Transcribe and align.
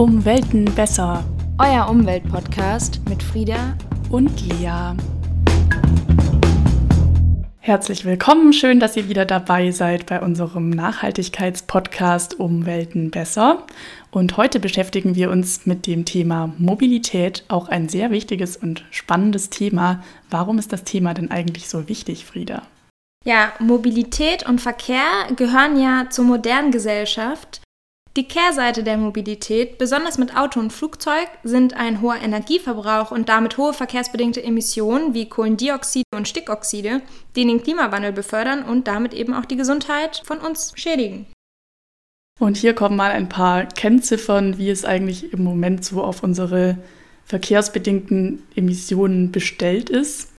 Um 0.00 0.24
Welten 0.24 0.64
besser. 0.64 1.22
Euer 1.58 1.90
Umweltpodcast 1.90 3.06
mit 3.06 3.22
Frieda 3.22 3.76
und 4.10 4.30
Lea. 4.48 4.94
Herzlich 7.58 8.06
willkommen, 8.06 8.54
schön, 8.54 8.80
dass 8.80 8.96
ihr 8.96 9.10
wieder 9.10 9.26
dabei 9.26 9.72
seid 9.72 10.06
bei 10.06 10.22
unserem 10.22 10.70
Nachhaltigkeitspodcast 10.70 12.40
Umwelten 12.40 13.10
besser. 13.10 13.66
Und 14.10 14.38
heute 14.38 14.58
beschäftigen 14.58 15.16
wir 15.16 15.30
uns 15.30 15.66
mit 15.66 15.86
dem 15.86 16.06
Thema 16.06 16.54
Mobilität, 16.56 17.44
auch 17.48 17.68
ein 17.68 17.90
sehr 17.90 18.10
wichtiges 18.10 18.56
und 18.56 18.86
spannendes 18.90 19.50
Thema. 19.50 20.02
Warum 20.30 20.58
ist 20.58 20.72
das 20.72 20.84
Thema 20.84 21.12
denn 21.12 21.30
eigentlich 21.30 21.68
so 21.68 21.90
wichtig, 21.90 22.24
Frieda? 22.24 22.62
Ja, 23.26 23.52
Mobilität 23.58 24.48
und 24.48 24.62
Verkehr 24.62 25.04
gehören 25.36 25.78
ja 25.78 26.06
zur 26.08 26.24
modernen 26.24 26.70
Gesellschaft. 26.70 27.60
Die 28.20 28.28
Kehrseite 28.28 28.82
der 28.82 28.98
Mobilität, 28.98 29.78
besonders 29.78 30.18
mit 30.18 30.36
Auto 30.36 30.60
und 30.60 30.74
Flugzeug, 30.74 31.26
sind 31.42 31.72
ein 31.72 32.02
hoher 32.02 32.20
Energieverbrauch 32.20 33.12
und 33.12 33.30
damit 33.30 33.56
hohe 33.56 33.72
verkehrsbedingte 33.72 34.42
Emissionen 34.42 35.14
wie 35.14 35.26
Kohlendioxide 35.26 36.04
und 36.14 36.28
Stickoxide, 36.28 37.00
die 37.34 37.46
den 37.46 37.62
Klimawandel 37.62 38.12
befördern 38.12 38.62
und 38.62 38.88
damit 38.88 39.14
eben 39.14 39.32
auch 39.32 39.46
die 39.46 39.56
Gesundheit 39.56 40.20
von 40.26 40.36
uns 40.36 40.74
schädigen. 40.74 41.28
Und 42.38 42.58
hier 42.58 42.74
kommen 42.74 42.94
mal 42.94 43.10
ein 43.10 43.30
paar 43.30 43.64
Kennziffern, 43.64 44.58
wie 44.58 44.68
es 44.68 44.84
eigentlich 44.84 45.32
im 45.32 45.42
Moment 45.42 45.82
so 45.82 46.04
auf 46.04 46.22
unsere 46.22 46.76
verkehrsbedingten 47.24 48.42
Emissionen 48.54 49.32
bestellt 49.32 49.88
ist. 49.88 50.30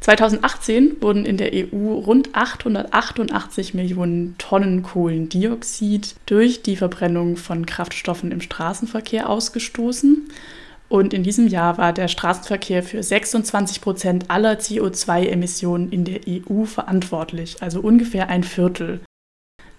2018 0.00 1.02
wurden 1.02 1.26
in 1.26 1.36
der 1.36 1.52
EU 1.52 1.92
rund 1.92 2.34
888 2.34 3.74
Millionen 3.74 4.34
Tonnen 4.38 4.82
Kohlendioxid 4.82 6.14
durch 6.24 6.62
die 6.62 6.76
Verbrennung 6.76 7.36
von 7.36 7.66
Kraftstoffen 7.66 8.32
im 8.32 8.40
Straßenverkehr 8.40 9.28
ausgestoßen. 9.28 10.28
Und 10.88 11.14
in 11.14 11.22
diesem 11.22 11.46
Jahr 11.46 11.76
war 11.76 11.92
der 11.92 12.08
Straßenverkehr 12.08 12.82
für 12.82 13.02
26 13.02 13.80
Prozent 13.82 14.30
aller 14.30 14.54
CO2-Emissionen 14.54 15.92
in 15.92 16.04
der 16.04 16.20
EU 16.26 16.64
verantwortlich, 16.64 17.58
also 17.60 17.80
ungefähr 17.80 18.28
ein 18.28 18.42
Viertel. 18.42 19.00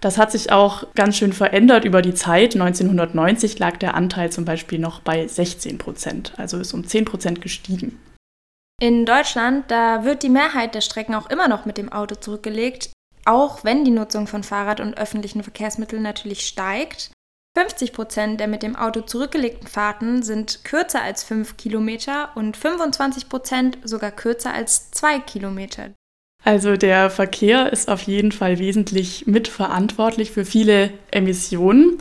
Das 0.02 0.18
hat 0.18 0.32
sich 0.32 0.52
auch 0.52 0.86
ganz 0.94 1.18
schön 1.18 1.34
verändert 1.34 1.84
über 1.84 2.02
die 2.02 2.14
Zeit. 2.14 2.56
1990 2.56 3.60
lag 3.60 3.78
der 3.78 3.96
Anteil 3.96 4.32
zum 4.32 4.46
Beispiel 4.46 4.80
noch 4.80 5.02
bei 5.02 5.28
16 5.28 5.80
Prozent, 5.80 6.34
also 6.38 6.58
ist 6.58 6.74
um 6.74 6.88
10 6.88 7.06
Prozent 7.06 7.42
gestiegen. 7.42 7.98
In 8.82 9.06
Deutschland, 9.06 9.70
da 9.70 10.06
wird 10.06 10.24
die 10.24 10.30
Mehrheit 10.30 10.74
der 10.74 10.82
Strecken 10.82 11.14
auch 11.14 11.30
immer 11.30 11.48
noch 11.48 11.66
mit 11.66 11.78
dem 11.78 11.92
Auto 11.92 12.16
zurückgelegt, 12.16 12.90
auch 13.26 13.64
wenn 13.64 13.86
die 13.86 13.92
Nutzung 13.92 14.26
von 14.26 14.42
Fahrrad 14.42 14.80
und 14.80 14.98
öffentlichen 14.98 15.44
Verkehrsmitteln 15.44 16.02
natürlich 16.02 16.48
steigt. 16.48 17.12
50 17.56 17.94
Prozent 17.94 18.40
der 18.40 18.48
mit 18.48 18.64
dem 18.64 18.76
Auto 18.76 19.02
zurückgelegten 19.02 19.68
Fahrten 19.68 20.24
sind 20.24 20.64
kürzer 20.64 21.04
als 21.04 21.24
5 21.24 21.58
Kilometer 21.58 22.32
und 22.34 22.58
25 22.58 23.30
Prozent 23.30 23.78
sogar 23.84 24.10
kürzer 24.10 24.52
als 24.52 24.90
2 24.90 25.20
Kilometer. 25.20 25.92
Also 26.44 26.76
der 26.76 27.12
Verkehr 27.12 27.72
ist 27.72 27.88
auf 27.88 28.02
jeden 28.02 28.32
Fall 28.32 28.58
wesentlich 28.58 29.28
mitverantwortlich 29.28 30.32
für 30.32 30.44
viele 30.44 30.90
Emissionen. 31.12 32.00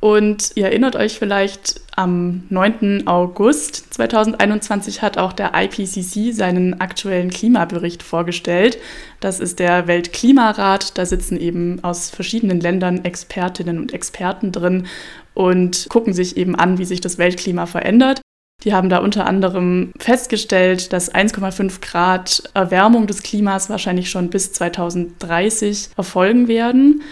Und 0.00 0.52
ihr 0.54 0.66
erinnert 0.66 0.94
euch 0.94 1.18
vielleicht, 1.18 1.80
am 1.96 2.42
9. 2.50 3.06
August 3.06 3.94
2021 3.94 5.00
hat 5.00 5.16
auch 5.16 5.32
der 5.32 5.52
IPCC 5.54 6.32
seinen 6.34 6.78
aktuellen 6.80 7.30
Klimabericht 7.30 8.02
vorgestellt. 8.02 8.78
Das 9.20 9.40
ist 9.40 9.58
der 9.58 9.86
Weltklimarat. 9.86 10.98
Da 10.98 11.06
sitzen 11.06 11.38
eben 11.40 11.82
aus 11.82 12.10
verschiedenen 12.10 12.60
Ländern 12.60 13.04
Expertinnen 13.04 13.78
und 13.78 13.94
Experten 13.94 14.52
drin 14.52 14.86
und 15.32 15.86
gucken 15.88 16.12
sich 16.12 16.36
eben 16.36 16.54
an, 16.54 16.76
wie 16.76 16.84
sich 16.84 17.00
das 17.00 17.16
Weltklima 17.16 17.64
verändert. 17.64 18.20
Die 18.64 18.74
haben 18.74 18.88
da 18.88 18.98
unter 18.98 19.26
anderem 19.26 19.92
festgestellt, 19.98 20.92
dass 20.92 21.14
1,5 21.14 21.80
Grad 21.80 22.42
Erwärmung 22.54 23.06
des 23.06 23.22
Klimas 23.22 23.70
wahrscheinlich 23.70 24.10
schon 24.10 24.28
bis 24.28 24.52
2030 24.52 25.90
erfolgen 25.96 26.48
werden. 26.48 27.02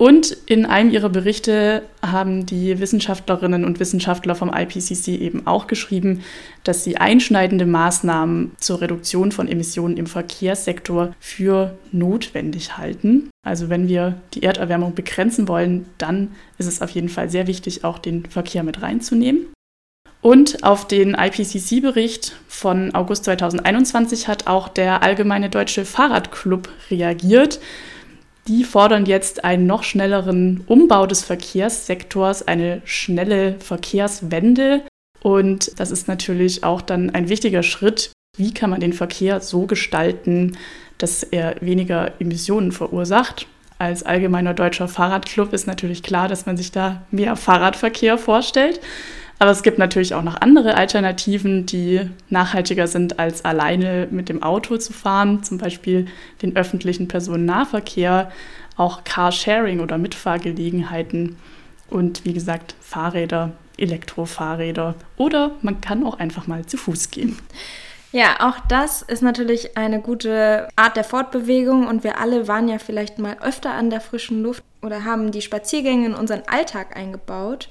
Und 0.00 0.34
in 0.46 0.64
einem 0.64 0.90
ihrer 0.90 1.10
Berichte 1.10 1.82
haben 2.00 2.46
die 2.46 2.80
Wissenschaftlerinnen 2.80 3.66
und 3.66 3.80
Wissenschaftler 3.80 4.34
vom 4.34 4.50
IPCC 4.50 5.08
eben 5.08 5.46
auch 5.46 5.66
geschrieben, 5.66 6.22
dass 6.64 6.84
sie 6.84 6.96
einschneidende 6.96 7.66
Maßnahmen 7.66 8.52
zur 8.56 8.80
Reduktion 8.80 9.30
von 9.30 9.46
Emissionen 9.46 9.98
im 9.98 10.06
Verkehrssektor 10.06 11.14
für 11.20 11.76
notwendig 11.92 12.78
halten. 12.78 13.28
Also 13.46 13.68
wenn 13.68 13.88
wir 13.88 14.18
die 14.32 14.42
Erderwärmung 14.42 14.94
begrenzen 14.94 15.48
wollen, 15.48 15.84
dann 15.98 16.30
ist 16.56 16.66
es 16.66 16.80
auf 16.80 16.88
jeden 16.92 17.10
Fall 17.10 17.28
sehr 17.28 17.46
wichtig, 17.46 17.84
auch 17.84 17.98
den 17.98 18.24
Verkehr 18.24 18.62
mit 18.62 18.80
reinzunehmen. 18.80 19.48
Und 20.22 20.64
auf 20.64 20.88
den 20.88 21.12
IPCC-Bericht 21.12 22.36
von 22.48 22.94
August 22.94 23.24
2021 23.24 24.28
hat 24.28 24.46
auch 24.46 24.68
der 24.68 25.02
Allgemeine 25.02 25.50
Deutsche 25.50 25.84
Fahrradclub 25.84 26.70
reagiert. 26.90 27.60
Die 28.48 28.64
fordern 28.64 29.06
jetzt 29.06 29.44
einen 29.44 29.66
noch 29.66 29.82
schnelleren 29.82 30.64
Umbau 30.66 31.06
des 31.06 31.22
Verkehrssektors, 31.22 32.46
eine 32.46 32.82
schnelle 32.84 33.56
Verkehrswende. 33.60 34.82
Und 35.22 35.78
das 35.78 35.90
ist 35.90 36.08
natürlich 36.08 36.64
auch 36.64 36.80
dann 36.80 37.10
ein 37.10 37.28
wichtiger 37.28 37.62
Schritt. 37.62 38.12
Wie 38.36 38.54
kann 38.54 38.70
man 38.70 38.80
den 38.80 38.92
Verkehr 38.92 39.40
so 39.40 39.66
gestalten, 39.66 40.56
dass 40.98 41.22
er 41.22 41.56
weniger 41.60 42.12
Emissionen 42.20 42.72
verursacht? 42.72 43.46
Als 43.78 44.02
allgemeiner 44.02 44.54
deutscher 44.54 44.88
Fahrradclub 44.88 45.52
ist 45.52 45.66
natürlich 45.66 46.02
klar, 46.02 46.28
dass 46.28 46.46
man 46.46 46.56
sich 46.56 46.70
da 46.70 47.02
mehr 47.10 47.36
Fahrradverkehr 47.36 48.18
vorstellt. 48.18 48.80
Aber 49.40 49.52
es 49.52 49.62
gibt 49.62 49.78
natürlich 49.78 50.14
auch 50.14 50.22
noch 50.22 50.38
andere 50.38 50.74
Alternativen, 50.74 51.64
die 51.64 52.02
nachhaltiger 52.28 52.86
sind, 52.86 53.18
als 53.18 53.42
alleine 53.42 54.06
mit 54.10 54.28
dem 54.28 54.42
Auto 54.42 54.76
zu 54.76 54.92
fahren, 54.92 55.42
zum 55.42 55.56
Beispiel 55.56 56.06
den 56.42 56.56
öffentlichen 56.56 57.08
Personennahverkehr, 57.08 58.30
auch 58.76 59.02
Carsharing 59.04 59.80
oder 59.80 59.96
Mitfahrgelegenheiten 59.96 61.36
und 61.88 62.26
wie 62.26 62.34
gesagt 62.34 62.74
Fahrräder, 62.80 63.52
Elektrofahrräder 63.78 64.94
oder 65.16 65.52
man 65.62 65.80
kann 65.80 66.04
auch 66.04 66.18
einfach 66.18 66.46
mal 66.46 66.66
zu 66.66 66.76
Fuß 66.76 67.10
gehen. 67.10 67.38
Ja, 68.12 68.40
auch 68.40 68.60
das 68.68 69.00
ist 69.00 69.22
natürlich 69.22 69.78
eine 69.78 70.02
gute 70.02 70.68
Art 70.76 70.96
der 70.96 71.04
Fortbewegung 71.04 71.86
und 71.86 72.04
wir 72.04 72.20
alle 72.20 72.46
waren 72.46 72.68
ja 72.68 72.78
vielleicht 72.78 73.18
mal 73.18 73.38
öfter 73.40 73.72
an 73.72 73.88
der 73.88 74.02
frischen 74.02 74.42
Luft 74.42 74.62
oder 74.82 75.06
haben 75.06 75.30
die 75.30 75.40
Spaziergänge 75.40 76.06
in 76.06 76.14
unseren 76.14 76.42
Alltag 76.46 76.94
eingebaut. 76.94 77.70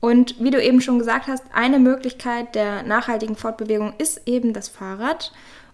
Und 0.00 0.36
wie 0.38 0.50
du 0.50 0.62
eben 0.62 0.80
schon 0.80 0.98
gesagt 0.98 1.26
hast, 1.26 1.44
eine 1.52 1.78
Möglichkeit 1.78 2.54
der 2.54 2.82
nachhaltigen 2.84 3.36
Fortbewegung 3.36 3.94
ist 3.98 4.22
eben 4.26 4.52
das 4.52 4.68
Fahrrad. 4.68 5.32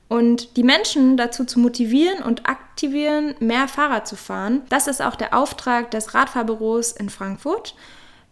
Und 0.08 0.56
die 0.56 0.62
Menschen 0.62 1.16
dazu 1.16 1.44
zu 1.44 1.58
motivieren 1.58 2.22
und 2.22 2.48
aktivieren, 2.48 3.34
mehr 3.40 3.68
Fahrrad 3.68 4.06
zu 4.06 4.16
fahren, 4.16 4.62
das 4.68 4.86
ist 4.86 5.02
auch 5.02 5.16
der 5.16 5.34
Auftrag 5.36 5.90
des 5.90 6.14
Radfahrbüros 6.14 6.92
in 6.92 7.08
Frankfurt. 7.08 7.74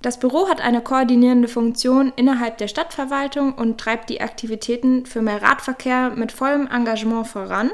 Das 0.02 0.18
Büro 0.18 0.48
hat 0.48 0.60
eine 0.60 0.80
koordinierende 0.82 1.48
Funktion 1.48 2.12
innerhalb 2.16 2.58
der 2.58 2.68
Stadtverwaltung 2.68 3.54
und 3.54 3.78
treibt 3.78 4.10
die 4.10 4.20
Aktivitäten 4.20 5.06
für 5.06 5.22
mehr 5.22 5.40
Radverkehr 5.40 6.10
mit 6.10 6.32
vollem 6.32 6.66
Engagement 6.66 7.28
voran. 7.28 7.70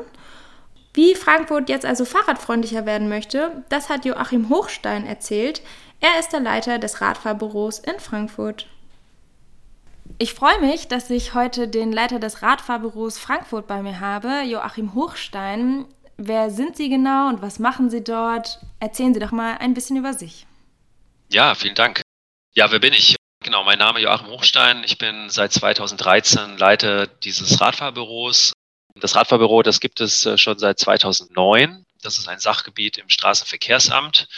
Wie 0.92 1.14
Frankfurt 1.14 1.68
jetzt 1.68 1.86
also 1.86 2.04
fahrradfreundlicher 2.04 2.84
werden 2.84 3.08
möchte, 3.08 3.62
das 3.68 3.88
hat 3.88 4.04
Joachim 4.04 4.50
Hochstein 4.50 5.06
erzählt. 5.06 5.62
Er 6.00 6.20
ist 6.20 6.32
der 6.32 6.40
Leiter 6.40 6.78
des 6.78 7.00
Radfahrbüros 7.00 7.80
in 7.80 7.98
Frankfurt. 7.98 8.66
Ich 10.18 10.32
freue 10.32 10.60
mich, 10.60 10.88
dass 10.88 11.10
ich 11.10 11.34
heute 11.34 11.68
den 11.68 11.92
Leiter 11.92 12.20
des 12.20 12.42
Radfahrbüros 12.42 13.18
Frankfurt 13.18 13.66
bei 13.66 13.82
mir 13.82 13.98
habe, 13.98 14.42
Joachim 14.42 14.94
Hochstein. 14.94 15.86
Wer 16.16 16.50
sind 16.50 16.76
Sie 16.76 16.88
genau 16.88 17.28
und 17.28 17.42
was 17.42 17.58
machen 17.58 17.90
Sie 17.90 18.02
dort? 18.02 18.60
Erzählen 18.80 19.12
Sie 19.12 19.20
doch 19.20 19.32
mal 19.32 19.58
ein 19.58 19.74
bisschen 19.74 19.96
über 19.96 20.14
sich. 20.14 20.46
Ja, 21.30 21.54
vielen 21.54 21.74
Dank. 21.74 22.00
Ja, 22.54 22.70
wer 22.70 22.78
bin 22.78 22.92
ich? 22.92 23.16
Genau, 23.44 23.64
mein 23.64 23.78
Name 23.78 23.98
ist 23.98 24.04
Joachim 24.04 24.28
Hochstein. 24.28 24.82
Ich 24.84 24.98
bin 24.98 25.30
seit 25.30 25.52
2013 25.52 26.58
Leiter 26.58 27.06
dieses 27.06 27.60
Radfahrbüros. 27.60 28.52
Das 28.96 29.14
Radfahrbüro, 29.14 29.62
das 29.62 29.80
gibt 29.80 30.00
es 30.00 30.26
äh, 30.26 30.38
schon 30.38 30.58
seit 30.58 30.78
2009. 30.78 31.84
Das 32.02 32.18
ist 32.18 32.28
ein 32.28 32.38
Sachgebiet 32.38 32.98
im 32.98 33.08
Straßenverkehrsamt 33.08 34.28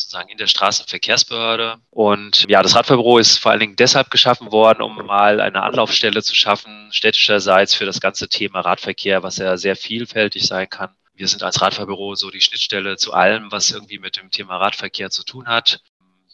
sozusagen 0.00 0.30
in 0.30 0.38
der 0.38 0.46
Straßenverkehrsbehörde. 0.46 1.76
Und 1.90 2.46
ja, 2.48 2.62
das 2.62 2.74
Radfahrbüro 2.74 3.18
ist 3.18 3.38
vor 3.38 3.50
allen 3.50 3.60
Dingen 3.60 3.76
deshalb 3.76 4.10
geschaffen 4.10 4.50
worden, 4.50 4.82
um 4.82 4.96
mal 5.06 5.40
eine 5.40 5.62
Anlaufstelle 5.62 6.22
zu 6.22 6.34
schaffen, 6.34 6.88
städtischerseits 6.92 7.74
für 7.74 7.84
das 7.84 8.00
ganze 8.00 8.28
Thema 8.28 8.60
Radverkehr, 8.60 9.22
was 9.22 9.36
ja 9.36 9.56
sehr 9.56 9.76
vielfältig 9.76 10.46
sein 10.46 10.68
kann. 10.68 10.94
Wir 11.12 11.28
sind 11.28 11.42
als 11.42 11.60
Radfahrbüro 11.60 12.14
so 12.14 12.30
die 12.30 12.40
Schnittstelle 12.40 12.96
zu 12.96 13.12
allem, 13.12 13.52
was 13.52 13.70
irgendwie 13.70 13.98
mit 13.98 14.16
dem 14.16 14.30
Thema 14.30 14.56
Radverkehr 14.56 15.10
zu 15.10 15.22
tun 15.22 15.46
hat. 15.46 15.82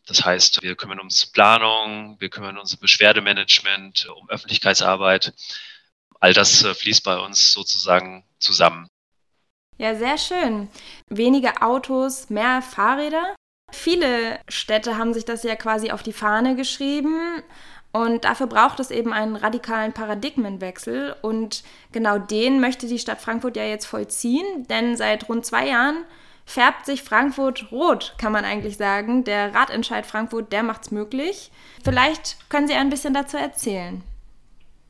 Das 0.06 0.24
heißt, 0.24 0.62
wir 0.62 0.76
kümmern 0.76 1.00
uns 1.00 1.24
um 1.24 1.32
Planung, 1.32 2.20
wir 2.20 2.30
kümmern 2.30 2.58
uns 2.58 2.74
um 2.74 2.80
Beschwerdemanagement, 2.80 4.06
um 4.16 4.30
Öffentlichkeitsarbeit. 4.30 5.32
All 6.20 6.32
das 6.32 6.62
äh, 6.62 6.74
fließt 6.74 7.02
bei 7.02 7.18
uns 7.18 7.52
sozusagen 7.52 8.24
zusammen. 8.38 8.88
Ja, 9.78 9.94
sehr 9.94 10.18
schön. 10.18 10.68
Weniger 11.08 11.62
Autos, 11.62 12.30
mehr 12.30 12.62
Fahrräder. 12.62 13.34
Viele 13.72 14.38
Städte 14.48 14.96
haben 14.96 15.12
sich 15.12 15.24
das 15.24 15.42
ja 15.42 15.56
quasi 15.56 15.90
auf 15.90 16.02
die 16.02 16.12
Fahne 16.12 16.56
geschrieben. 16.56 17.42
Und 17.92 18.24
dafür 18.24 18.46
braucht 18.46 18.78
es 18.80 18.90
eben 18.90 19.12
einen 19.12 19.36
radikalen 19.36 19.92
Paradigmenwechsel. 19.92 21.16
Und 21.22 21.62
genau 21.92 22.18
den 22.18 22.60
möchte 22.60 22.86
die 22.86 22.98
Stadt 22.98 23.20
Frankfurt 23.20 23.56
ja 23.56 23.64
jetzt 23.64 23.86
vollziehen, 23.86 24.66
denn 24.68 24.96
seit 24.96 25.28
rund 25.28 25.46
zwei 25.46 25.68
Jahren 25.68 26.04
färbt 26.44 26.86
sich 26.86 27.02
Frankfurt 27.02 27.72
rot, 27.72 28.14
kann 28.18 28.32
man 28.32 28.44
eigentlich 28.44 28.76
sagen. 28.76 29.24
Der 29.24 29.54
Ratentscheid 29.54 30.06
Frankfurt, 30.06 30.52
der 30.52 30.62
macht 30.62 30.82
es 30.82 30.90
möglich. 30.90 31.50
Vielleicht 31.84 32.48
können 32.48 32.68
Sie 32.68 32.74
ein 32.74 32.90
bisschen 32.90 33.14
dazu 33.14 33.36
erzählen. 33.36 34.02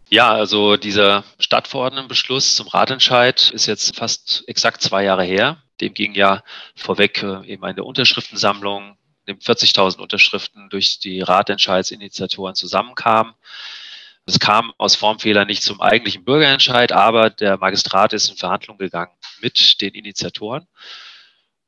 Ja, 0.08 0.32
also 0.32 0.76
dieser 0.76 1.24
Stadtverordnetenbeschluss 1.40 2.54
zum 2.54 2.68
Ratentscheid 2.68 3.50
ist 3.50 3.66
jetzt 3.66 3.96
fast 3.96 4.44
exakt 4.46 4.80
zwei 4.80 5.02
Jahre 5.02 5.24
her. 5.24 5.62
Dem 5.80 5.94
ging 5.94 6.14
ja 6.14 6.44
vorweg 6.76 7.22
äh, 7.24 7.44
eben 7.46 7.64
eine 7.64 7.82
Unterschriftensammlung, 7.82 8.96
dem 9.26 9.38
40.000 9.38 9.98
Unterschriften 9.98 10.70
durch 10.70 11.00
die 11.00 11.22
Ratentscheidsinitiatoren 11.22 12.54
zusammenkamen. 12.54 13.34
Es 14.26 14.38
kam 14.38 14.72
aus 14.78 14.94
Formfehlern 14.94 15.48
nicht 15.48 15.64
zum 15.64 15.80
eigentlichen 15.80 16.24
Bürgerentscheid, 16.24 16.92
aber 16.92 17.30
der 17.30 17.58
Magistrat 17.58 18.12
ist 18.12 18.30
in 18.30 18.36
Verhandlungen 18.36 18.78
gegangen 18.78 19.12
mit 19.40 19.80
den 19.80 19.94
Initiatoren. 19.94 20.68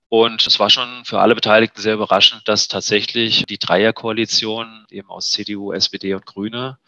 Und 0.08 0.46
es 0.46 0.60
war 0.60 0.70
schon 0.70 1.04
für 1.04 1.20
alle 1.20 1.34
Beteiligten 1.34 1.82
sehr 1.82 1.94
überraschend, 1.94 2.46
dass 2.46 2.68
tatsächlich 2.68 3.46
die 3.46 3.58
Dreierkoalition 3.58 4.86
eben 4.90 5.10
aus 5.10 5.32
CDU, 5.32 5.72
SPD 5.72 6.14
und 6.14 6.24
Grüne 6.24 6.78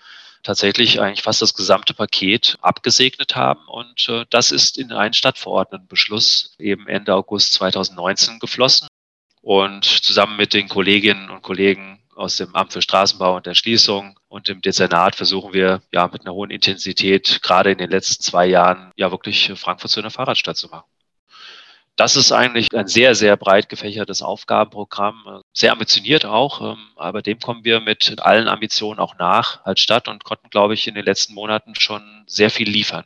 tatsächlich 0.43 1.01
eigentlich 1.01 1.23
fast 1.23 1.43
das 1.43 1.55
gesamte 1.55 1.95
Paket 1.95 2.57
abgesegnet 2.61 3.37
haben. 3.37 3.67
Und 3.67 4.09
äh, 4.09 4.25
das 4.31 4.51
ist 4.51 4.79
in 4.79 4.93
einen 4.93 5.15
Stadtverordnetenbeschluss 5.15 6.55
eben 6.59 6.89
Ende 6.89 7.15
August 7.15 7.55
2019 7.55 8.39
geflossen. 8.39 8.89
Und 9.43 9.85
zusammen 9.85 10.37
mit 10.37 10.53
den 10.53 10.69
Kolleginnen 10.69 11.31
und 11.31 11.43
Kollegen 11.43 12.01
aus 12.15 12.37
dem 12.37 12.55
Amt 12.55 12.75
für 12.75 12.83
Straßenbau 12.83 13.37
und 13.37 13.47
Erschließung 13.47 14.19
und 14.29 14.49
dem 14.49 14.61
Dezernat 14.61 15.17
versuchen 15.17 15.55
wir 15.55 15.81
ja 15.91 16.07
mit 16.13 16.23
einer 16.23 16.35
hohen 16.35 16.51
Intensität 16.51 17.41
gerade 17.43 17.73
in 17.73 17.79
den 17.79 17.91
letzten 17.91 18.23
zwei 18.23 18.47
Jahren 18.47 18.93
ja 18.97 19.11
wirklich 19.11 19.51
Frankfurt 19.57 19.91
zu 19.91 20.01
einer 20.01 20.11
Fahrradstadt 20.11 20.59
zu 20.59 20.69
machen. 20.69 20.90
Das 22.00 22.17
ist 22.17 22.32
eigentlich 22.32 22.75
ein 22.75 22.87
sehr, 22.87 23.14
sehr 23.14 23.37
breit 23.37 23.69
gefächertes 23.69 24.23
Aufgabenprogramm, 24.23 25.43
sehr 25.52 25.70
ambitioniert 25.70 26.25
auch, 26.25 26.73
ähm, 26.73 26.79
aber 26.97 27.20
dem 27.20 27.38
kommen 27.41 27.62
wir 27.62 27.81
mit 27.81 28.19
allen 28.20 28.49
Ambitionen 28.49 28.99
auch 28.99 29.19
nach 29.19 29.62
als 29.67 29.81
Stadt 29.81 30.08
und 30.08 30.25
konnten, 30.25 30.49
glaube 30.49 30.73
ich, 30.73 30.88
in 30.88 30.94
den 30.94 31.05
letzten 31.05 31.35
Monaten 31.35 31.75
schon 31.75 32.25
sehr 32.26 32.49
viel 32.49 32.70
liefern. 32.70 33.05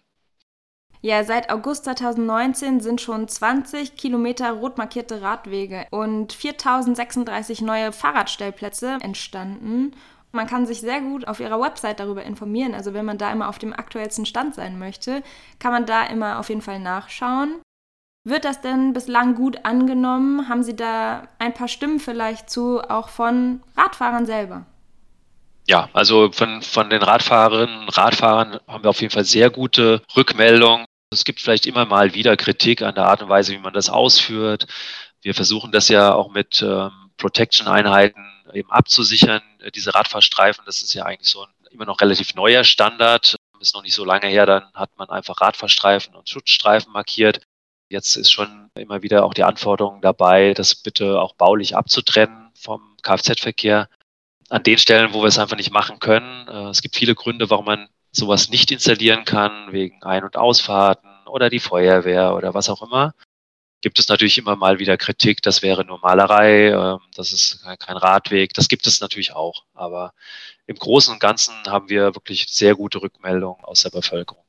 Ja, 1.00 1.24
seit 1.24 1.50
August 1.50 1.86
2019 1.86 2.78
sind 2.78 3.00
schon 3.00 3.26
20 3.26 3.96
Kilometer 3.96 4.52
rot 4.52 4.78
markierte 4.78 5.22
Radwege 5.22 5.88
und 5.90 6.32
4036 6.32 7.62
neue 7.62 7.90
Fahrradstellplätze 7.90 8.98
entstanden. 9.00 9.96
Man 10.30 10.46
kann 10.46 10.66
sich 10.66 10.80
sehr 10.80 11.00
gut 11.00 11.26
auf 11.26 11.40
ihrer 11.40 11.60
Website 11.60 11.98
darüber 11.98 12.22
informieren. 12.22 12.74
Also 12.74 12.94
wenn 12.94 13.04
man 13.04 13.18
da 13.18 13.32
immer 13.32 13.48
auf 13.48 13.58
dem 13.58 13.72
aktuellsten 13.72 14.24
Stand 14.24 14.54
sein 14.54 14.78
möchte, 14.78 15.24
kann 15.58 15.72
man 15.72 15.84
da 15.84 16.06
immer 16.06 16.38
auf 16.38 16.48
jeden 16.48 16.62
Fall 16.62 16.78
nachschauen. 16.78 17.60
Wird 18.24 18.46
das 18.46 18.62
denn 18.62 18.94
bislang 18.94 19.34
gut 19.34 19.64
angenommen? 19.64 20.48
Haben 20.48 20.62
Sie 20.62 20.74
da 20.74 21.28
ein 21.38 21.52
paar 21.52 21.68
Stimmen 21.68 22.00
vielleicht 22.00 22.48
zu, 22.48 22.80
auch 22.80 23.10
von 23.10 23.62
Radfahrern 23.76 24.24
selber? 24.24 24.64
Ja, 25.66 25.90
also 25.92 26.32
von, 26.32 26.62
von 26.62 26.88
den 26.88 27.02
Radfahrerinnen 27.02 27.80
und 27.80 27.96
Radfahrern 27.96 28.60
haben 28.66 28.82
wir 28.82 28.90
auf 28.90 29.00
jeden 29.02 29.12
Fall 29.12 29.24
sehr 29.24 29.50
gute 29.50 30.02
Rückmeldungen. 30.16 30.86
Es 31.10 31.24
gibt 31.24 31.40
vielleicht 31.40 31.66
immer 31.66 31.84
mal 31.84 32.14
wieder 32.14 32.36
Kritik 32.36 32.82
an 32.82 32.94
der 32.94 33.06
Art 33.06 33.22
und 33.22 33.28
Weise, 33.28 33.52
wie 33.52 33.58
man 33.58 33.74
das 33.74 33.90
ausführt. 33.90 34.66
Wir 35.20 35.34
versuchen 35.34 35.70
das 35.70 35.88
ja 35.88 36.14
auch 36.14 36.30
mit 36.30 36.62
ähm, 36.62 36.90
Protection-Einheiten 37.18 38.24
eben 38.52 38.70
abzusichern, 38.70 39.42
diese 39.74 39.94
Radfahrstreifen. 39.94 40.64
Das 40.66 40.82
ist 40.82 40.94
ja 40.94 41.04
eigentlich 41.04 41.30
so 41.30 41.42
ein 41.42 41.50
immer 41.74 41.84
noch 41.84 42.00
relativ 42.00 42.34
neuer 42.34 42.64
Standard. 42.64 43.36
Ist 43.60 43.74
noch 43.74 43.82
nicht 43.82 43.94
so 43.94 44.04
lange 44.04 44.28
her, 44.28 44.46
dann 44.46 44.64
hat 44.74 44.90
man 44.96 45.08
einfach 45.08 45.40
Radfahrstreifen 45.40 46.14
und 46.14 46.28
Schutzstreifen 46.28 46.92
markiert. 46.92 47.40
Jetzt 47.88 48.16
ist 48.16 48.30
schon 48.30 48.70
immer 48.74 49.02
wieder 49.02 49.24
auch 49.24 49.34
die 49.34 49.44
Anforderung 49.44 50.00
dabei, 50.00 50.54
das 50.54 50.74
bitte 50.74 51.20
auch 51.20 51.34
baulich 51.34 51.76
abzutrennen 51.76 52.50
vom 52.54 52.96
Kfz-Verkehr. 53.02 53.88
An 54.48 54.62
den 54.62 54.78
Stellen, 54.78 55.12
wo 55.12 55.22
wir 55.22 55.28
es 55.28 55.38
einfach 55.38 55.56
nicht 55.56 55.70
machen 55.70 55.98
können. 55.98 56.48
Äh, 56.48 56.68
es 56.70 56.82
gibt 56.82 56.96
viele 56.96 57.14
Gründe, 57.14 57.50
warum 57.50 57.66
man 57.66 57.88
sowas 58.12 58.48
nicht 58.48 58.70
installieren 58.70 59.24
kann, 59.24 59.72
wegen 59.72 60.02
Ein- 60.02 60.24
und 60.24 60.36
Ausfahrten 60.36 61.10
oder 61.26 61.50
die 61.50 61.60
Feuerwehr 61.60 62.34
oder 62.34 62.54
was 62.54 62.68
auch 62.68 62.82
immer. 62.82 63.14
Gibt 63.82 63.98
es 63.98 64.08
natürlich 64.08 64.38
immer 64.38 64.56
mal 64.56 64.78
wieder 64.78 64.96
Kritik, 64.96 65.42
das 65.42 65.62
wäre 65.62 65.84
nur 65.84 65.98
Malerei, 66.00 66.68
ähm, 66.70 67.00
das 67.14 67.32
ist 67.32 67.64
kein 67.80 67.96
Radweg. 67.96 68.54
Das 68.54 68.68
gibt 68.68 68.86
es 68.86 69.00
natürlich 69.00 69.32
auch. 69.32 69.64
Aber 69.74 70.14
im 70.66 70.76
Großen 70.76 71.12
und 71.12 71.20
Ganzen 71.20 71.54
haben 71.66 71.88
wir 71.88 72.14
wirklich 72.14 72.46
sehr 72.48 72.74
gute 72.74 73.02
Rückmeldungen 73.02 73.62
aus 73.64 73.82
der 73.82 73.90
Bevölkerung. 73.90 74.43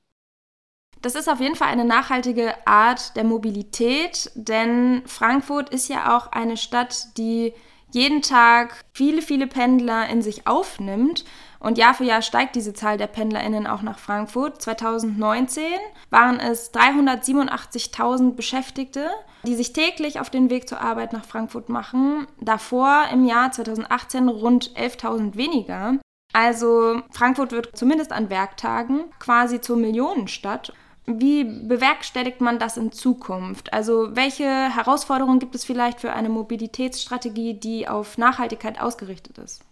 Das 1.05 1.13
ist 1.13 1.29
auf 1.29 1.39
jeden 1.39 1.55
Fall 1.55 1.67
eine 1.67 1.85
nachhaltige 1.85 2.55
Art 2.65 3.15
der 3.15 3.25
Mobilität, 3.25 4.31
denn 4.33 5.03
Frankfurt 5.05 5.69
ist 5.69 5.87
ja 5.87 6.17
auch 6.17 6.31
eine 6.31 6.57
Stadt, 6.57 7.15
die 7.15 7.53
jeden 7.91 8.23
Tag 8.23 8.83
viele, 8.91 9.21
viele 9.21 9.45
Pendler 9.45 10.09
in 10.09 10.23
sich 10.23 10.47
aufnimmt. 10.47 11.23
Und 11.59 11.77
Jahr 11.77 11.93
für 11.93 12.05
Jahr 12.05 12.23
steigt 12.23 12.55
diese 12.55 12.73
Zahl 12.73 12.97
der 12.97 13.05
PendlerInnen 13.05 13.67
auch 13.67 13.83
nach 13.83 13.99
Frankfurt. 13.99 14.59
2019 14.63 15.63
waren 16.09 16.39
es 16.39 16.73
387.000 16.73 18.33
Beschäftigte, 18.33 19.11
die 19.43 19.53
sich 19.53 19.73
täglich 19.73 20.19
auf 20.19 20.31
den 20.31 20.49
Weg 20.49 20.67
zur 20.67 20.81
Arbeit 20.81 21.13
nach 21.13 21.25
Frankfurt 21.25 21.69
machen. 21.69 22.25
Davor 22.41 23.03
im 23.13 23.25
Jahr 23.25 23.51
2018 23.51 24.27
rund 24.27 24.71
11.000 24.71 25.35
weniger. 25.35 25.99
Also 26.33 27.03
Frankfurt 27.11 27.51
wird 27.51 27.77
zumindest 27.77 28.11
an 28.11 28.31
Werktagen 28.31 29.05
quasi 29.19 29.61
zur 29.61 29.77
Millionenstadt. 29.77 30.73
Wie 31.07 31.43
bewerkstelligt 31.43 32.41
man 32.41 32.57
das 32.57 32.77
in 32.77 32.91
Zukunft? 32.91 33.71
Also 33.73 34.15
welche 34.15 34.45
Herausforderungen 34.45 35.39
gibt 35.39 35.53
es 35.53 35.63
vielleicht 35.63 36.01
für 36.01 36.13
eine 36.13 36.29
Mobilitätsstrategie, 36.29 37.53
die 37.53 37.87
auf 37.87 38.17
Nachhaltigkeit 38.17 38.81
ausgerichtet 38.81 39.37
ist? 39.37 39.63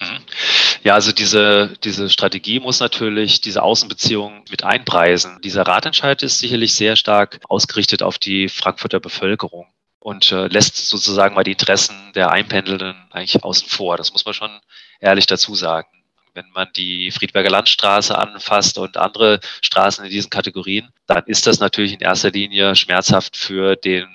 Mhm. 0.00 0.18
Ja, 0.82 0.94
also 0.94 1.12
diese, 1.12 1.78
diese 1.82 2.10
Strategie 2.10 2.60
muss 2.60 2.80
natürlich 2.80 3.40
diese 3.40 3.62
Außenbeziehungen 3.62 4.42
mit 4.50 4.64
einpreisen. 4.64 5.40
Dieser 5.42 5.62
Ratentscheid 5.62 6.22
ist 6.22 6.40
sicherlich 6.40 6.74
sehr 6.74 6.96
stark 6.96 7.40
ausgerichtet 7.48 8.02
auf 8.02 8.18
die 8.18 8.50
Frankfurter 8.50 9.00
Bevölkerung 9.00 9.66
und 9.98 10.30
äh, 10.30 10.48
lässt 10.48 10.76
sozusagen 10.76 11.34
mal 11.34 11.44
die 11.44 11.52
Interessen 11.52 12.12
der 12.14 12.30
Einpendelnden 12.30 12.96
eigentlich 13.10 13.42
außen 13.42 13.68
vor. 13.68 13.96
Das 13.96 14.12
muss 14.12 14.26
man 14.26 14.34
schon 14.34 14.60
ehrlich 15.00 15.26
dazu 15.26 15.54
sagen 15.54 15.93
wenn 16.34 16.50
man 16.52 16.68
die 16.76 17.10
Friedberger 17.10 17.50
Landstraße 17.50 18.16
anfasst 18.16 18.78
und 18.78 18.96
andere 18.96 19.40
Straßen 19.62 20.04
in 20.04 20.10
diesen 20.10 20.30
Kategorien, 20.30 20.90
dann 21.06 21.24
ist 21.26 21.46
das 21.46 21.60
natürlich 21.60 21.94
in 21.94 22.00
erster 22.00 22.30
Linie 22.30 22.74
schmerzhaft 22.76 23.36
für 23.36 23.76
den 23.76 24.06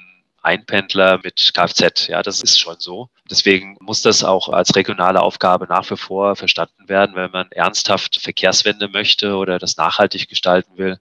Einpendler 0.41 1.19
mit 1.23 1.51
Kfz. 1.53 2.07
Ja, 2.07 2.21
das 2.23 2.41
ist 2.41 2.59
schon 2.59 2.79
so. 2.79 3.09
Deswegen 3.29 3.77
muss 3.81 4.01
das 4.01 4.23
auch 4.23 4.49
als 4.49 4.75
regionale 4.75 5.21
Aufgabe 5.21 5.65
nach 5.67 5.89
wie 5.89 5.97
vor 5.97 6.35
verstanden 6.35 6.88
werden, 6.88 7.15
wenn 7.15 7.31
man 7.31 7.51
ernsthaft 7.51 8.19
Verkehrswende 8.21 8.88
möchte 8.88 9.35
oder 9.35 9.59
das 9.59 9.77
nachhaltig 9.77 10.29
gestalten 10.29 10.77
will. 10.77 10.97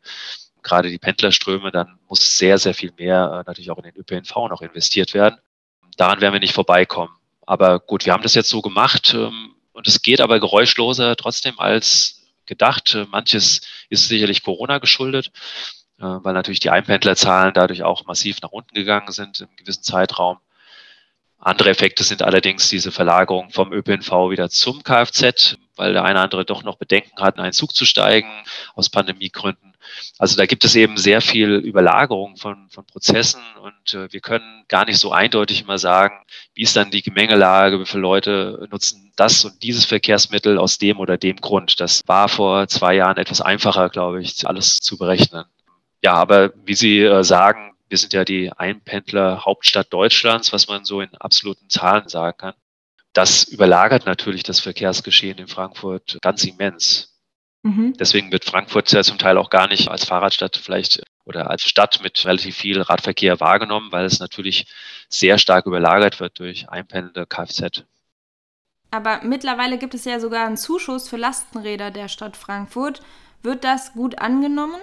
Gerade 0.63 0.91
die 0.91 0.99
Pendlerströme, 0.99 1.71
dann 1.71 1.99
muss 2.09 2.37
sehr, 2.37 2.59
sehr 2.59 2.75
viel 2.75 2.93
mehr 2.99 3.41
äh, 3.41 3.49
natürlich 3.49 3.71
auch 3.71 3.79
in 3.79 3.85
den 3.85 3.97
ÖPNV 3.97 4.35
noch 4.49 4.61
investiert 4.61 5.15
werden. 5.15 5.39
Daran 5.97 6.21
werden 6.21 6.33
wir 6.33 6.41
nicht 6.41 6.55
vorbeikommen. 6.55 7.15
Aber 7.47 7.81
gut, 7.81 8.05
wir 8.05 8.13
haben 8.13 8.23
das 8.23 8.35
jetzt 8.35 8.51
so 8.51 8.61
gemacht. 8.61 9.17
Und 9.79 9.87
es 9.87 10.03
geht 10.03 10.21
aber 10.21 10.41
geräuschloser 10.41 11.15
trotzdem 11.15 11.61
als 11.61 12.27
gedacht. 12.47 12.99
Manches 13.13 13.61
ist 13.89 14.09
sicherlich 14.09 14.43
Corona 14.43 14.79
geschuldet, 14.79 15.31
äh, 16.01 16.03
weil 16.03 16.35
natürlich 16.35 16.59
die 16.59 16.71
Einpendlerzahlen 16.71 17.55
dadurch 17.55 17.85
auch 17.85 18.05
massiv 18.05 18.43
nach 18.43 18.51
unten 18.51 18.75
gegangen 18.75 19.13
sind 19.13 19.39
im 19.41 19.55
gewissen 19.55 19.85
Zeitraum. 19.85 20.39
Andere 21.39 21.71
Effekte 21.71 22.03
sind 22.03 22.23
allerdings 22.23 22.69
diese 22.69 22.91
Verlagerung 22.91 23.51
vom 23.51 23.73
ÖPNV 23.73 24.31
wieder 24.31 24.51
zum 24.51 24.83
Kfz, 24.83 25.57
weil 25.77 25.93
der 25.93 26.03
eine 26.03 26.15
oder 26.15 26.25
andere 26.25 26.45
doch 26.45 26.65
noch 26.65 26.75
Bedenken 26.75 27.23
hat, 27.23 27.37
in 27.37 27.43
einen 27.43 27.53
Zug 27.53 27.73
zu 27.73 27.85
steigen 27.85 28.29
aus 28.75 28.91
Pandemiegründen. 28.91 29.68
Also 30.19 30.37
da 30.37 30.47
gibt 30.47 30.65
es 30.65 30.75
eben 30.75 30.97
sehr 30.97 31.21
viel 31.21 31.55
Überlagerung 31.55 32.37
von, 32.37 32.69
von 32.71 32.85
Prozessen 32.87 33.43
und 33.63 33.95
äh, 33.95 34.13
wir 34.13 34.21
können 34.21 34.65
gar 34.69 34.85
nicht 34.85 34.99
so 34.99 35.13
eindeutig 35.13 35.63
immer 35.63 35.79
sagen, 35.79 36.17
wie 36.55 36.63
ist 36.63 36.77
dann 36.77 36.91
die 36.91 37.03
Gemengelage, 37.03 37.81
wie 37.81 37.87
viele 37.87 38.03
Leute 38.03 38.67
nutzen 38.71 39.13
das 39.17 39.45
und 39.45 39.63
dieses 39.63 39.85
Verkehrsmittel 39.85 40.59
aus 40.59 40.79
dem 40.79 40.99
oder 40.99 41.19
dem 41.19 41.37
Grund. 41.37 41.81
Das 41.81 42.03
war 42.07 42.29
vor 42.29 42.69
zwei 42.69 42.95
Jahren 42.95 43.17
etwas 43.17 43.41
einfacher, 43.41 43.89
glaube 43.89 44.23
ich, 44.23 44.47
alles 44.47 44.79
zu 44.79 44.97
berechnen. 44.97 45.45
Ja, 46.03 46.15
aber 46.15 46.53
wie 46.65 46.75
Sie 46.75 47.01
äh, 47.01 47.25
sagen, 47.25 47.75
wir 47.89 47.99
sind 47.99 48.13
ja 48.13 48.25
die 48.25 48.53
Einpendler 48.53 49.45
Hauptstadt 49.45 49.93
Deutschlands, 49.93 50.53
was 50.53 50.69
man 50.69 50.85
so 50.85 51.01
in 51.01 51.15
absoluten 51.17 51.69
Zahlen 51.71 52.09
sagen 52.09 52.37
kann. 52.39 52.55
Das 53.13 53.45
überlagert 53.45 54.07
natürlich 54.07 54.43
das 54.43 54.61
Verkehrsgeschehen 54.61 55.39
in 55.39 55.49
Frankfurt 55.49 56.19
ganz 56.23 56.45
immens. 56.45 57.18
Mhm. 57.63 57.95
Deswegen 57.99 58.33
wird 58.33 58.45
Frankfurt 58.45 58.91
ja 58.93 59.03
zum 59.03 59.19
Teil 59.19 59.37
auch 59.37 59.51
gar 59.51 59.69
nicht 59.69 59.89
als 59.89 60.05
Fahrradstadt 60.05 60.57
vielleicht 60.57 61.03
oder 61.25 61.51
als 61.51 61.63
Stadt 61.63 62.01
mit 62.03 62.25
relativ 62.25 62.57
viel 62.57 62.81
Radverkehr 62.81 63.41
wahrgenommen, 63.41 63.93
weil 63.93 64.05
es 64.05 64.21
natürlich 64.21 64.67
sehr 65.09 65.39
stark 65.39 65.67
überlagert 65.67 66.21
wird 66.21 66.39
durch 66.39 66.69
einpendelnde 66.69 67.27
Kfz. 67.27 67.85
Aber 68.91 69.21
mittlerweile 69.23 69.77
gibt 69.77 69.95
es 69.95 70.05
ja 70.05 70.19
sogar 70.21 70.47
einen 70.47 70.57
Zuschuss 70.57 71.09
für 71.09 71.19
Lastenräder 71.19 71.91
der 71.91 72.09
Stadt 72.09 72.37
Frankfurt. 72.37 73.03
Wird 73.43 73.65
das 73.65 73.93
gut 73.93 74.19
angenommen? 74.19 74.81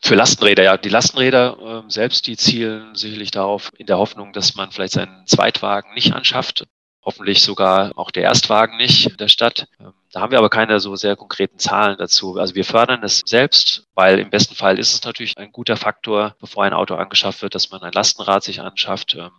Für 0.00 0.14
Lastenräder, 0.14 0.62
ja. 0.62 0.76
Die 0.76 0.90
Lastenräder 0.90 1.84
äh, 1.86 1.90
selbst, 1.90 2.26
die 2.26 2.36
zielen 2.36 2.94
sicherlich 2.94 3.30
darauf, 3.30 3.72
in 3.78 3.86
der 3.86 3.98
Hoffnung, 3.98 4.32
dass 4.32 4.54
man 4.54 4.70
vielleicht 4.70 4.92
seinen 4.92 5.26
Zweitwagen 5.26 5.94
nicht 5.94 6.12
anschafft. 6.12 6.66
Hoffentlich 7.04 7.42
sogar 7.42 7.92
auch 7.96 8.10
der 8.10 8.22
Erstwagen 8.22 8.76
nicht 8.76 9.06
in 9.06 9.16
der 9.16 9.28
Stadt. 9.28 9.66
Ähm, 9.80 9.92
da 10.12 10.20
haben 10.20 10.30
wir 10.30 10.38
aber 10.38 10.50
keine 10.50 10.80
so 10.80 10.96
sehr 10.96 11.16
konkreten 11.16 11.58
Zahlen 11.58 11.96
dazu. 11.98 12.38
Also 12.38 12.54
wir 12.54 12.64
fördern 12.64 13.02
es 13.02 13.22
selbst, 13.26 13.86
weil 13.94 14.18
im 14.18 14.30
besten 14.30 14.54
Fall 14.54 14.78
ist 14.78 14.94
es 14.94 15.04
natürlich 15.04 15.36
ein 15.36 15.52
guter 15.52 15.76
Faktor, 15.76 16.36
bevor 16.40 16.64
ein 16.64 16.72
Auto 16.72 16.94
angeschafft 16.94 17.42
wird, 17.42 17.54
dass 17.54 17.70
man 17.70 17.82
ein 17.82 17.92
Lastenrad 17.92 18.42
sich 18.42 18.60
anschafft. 18.60 19.14
Ähm, 19.14 19.30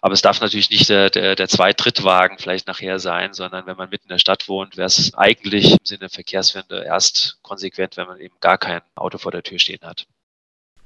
aber 0.00 0.14
es 0.14 0.22
darf 0.22 0.40
natürlich 0.40 0.70
nicht 0.70 0.88
der, 0.88 1.10
der, 1.10 1.34
der 1.34 1.48
Zweit-, 1.48 1.80
vielleicht 2.38 2.66
nachher 2.66 2.98
sein, 2.98 3.32
sondern 3.32 3.66
wenn 3.66 3.76
man 3.76 3.90
mitten 3.90 4.04
in 4.04 4.14
der 4.14 4.18
Stadt 4.18 4.48
wohnt, 4.48 4.76
wäre 4.76 4.86
es 4.86 5.14
eigentlich 5.14 5.72
im 5.72 5.84
Sinne 5.84 6.00
der 6.00 6.10
Verkehrswende 6.10 6.84
erst 6.84 7.38
konsequent, 7.42 7.96
wenn 7.96 8.06
man 8.06 8.20
eben 8.20 8.36
gar 8.40 8.58
kein 8.58 8.82
Auto 8.94 9.18
vor 9.18 9.32
der 9.32 9.42
Tür 9.42 9.58
stehen 9.58 9.80
hat. 9.82 10.06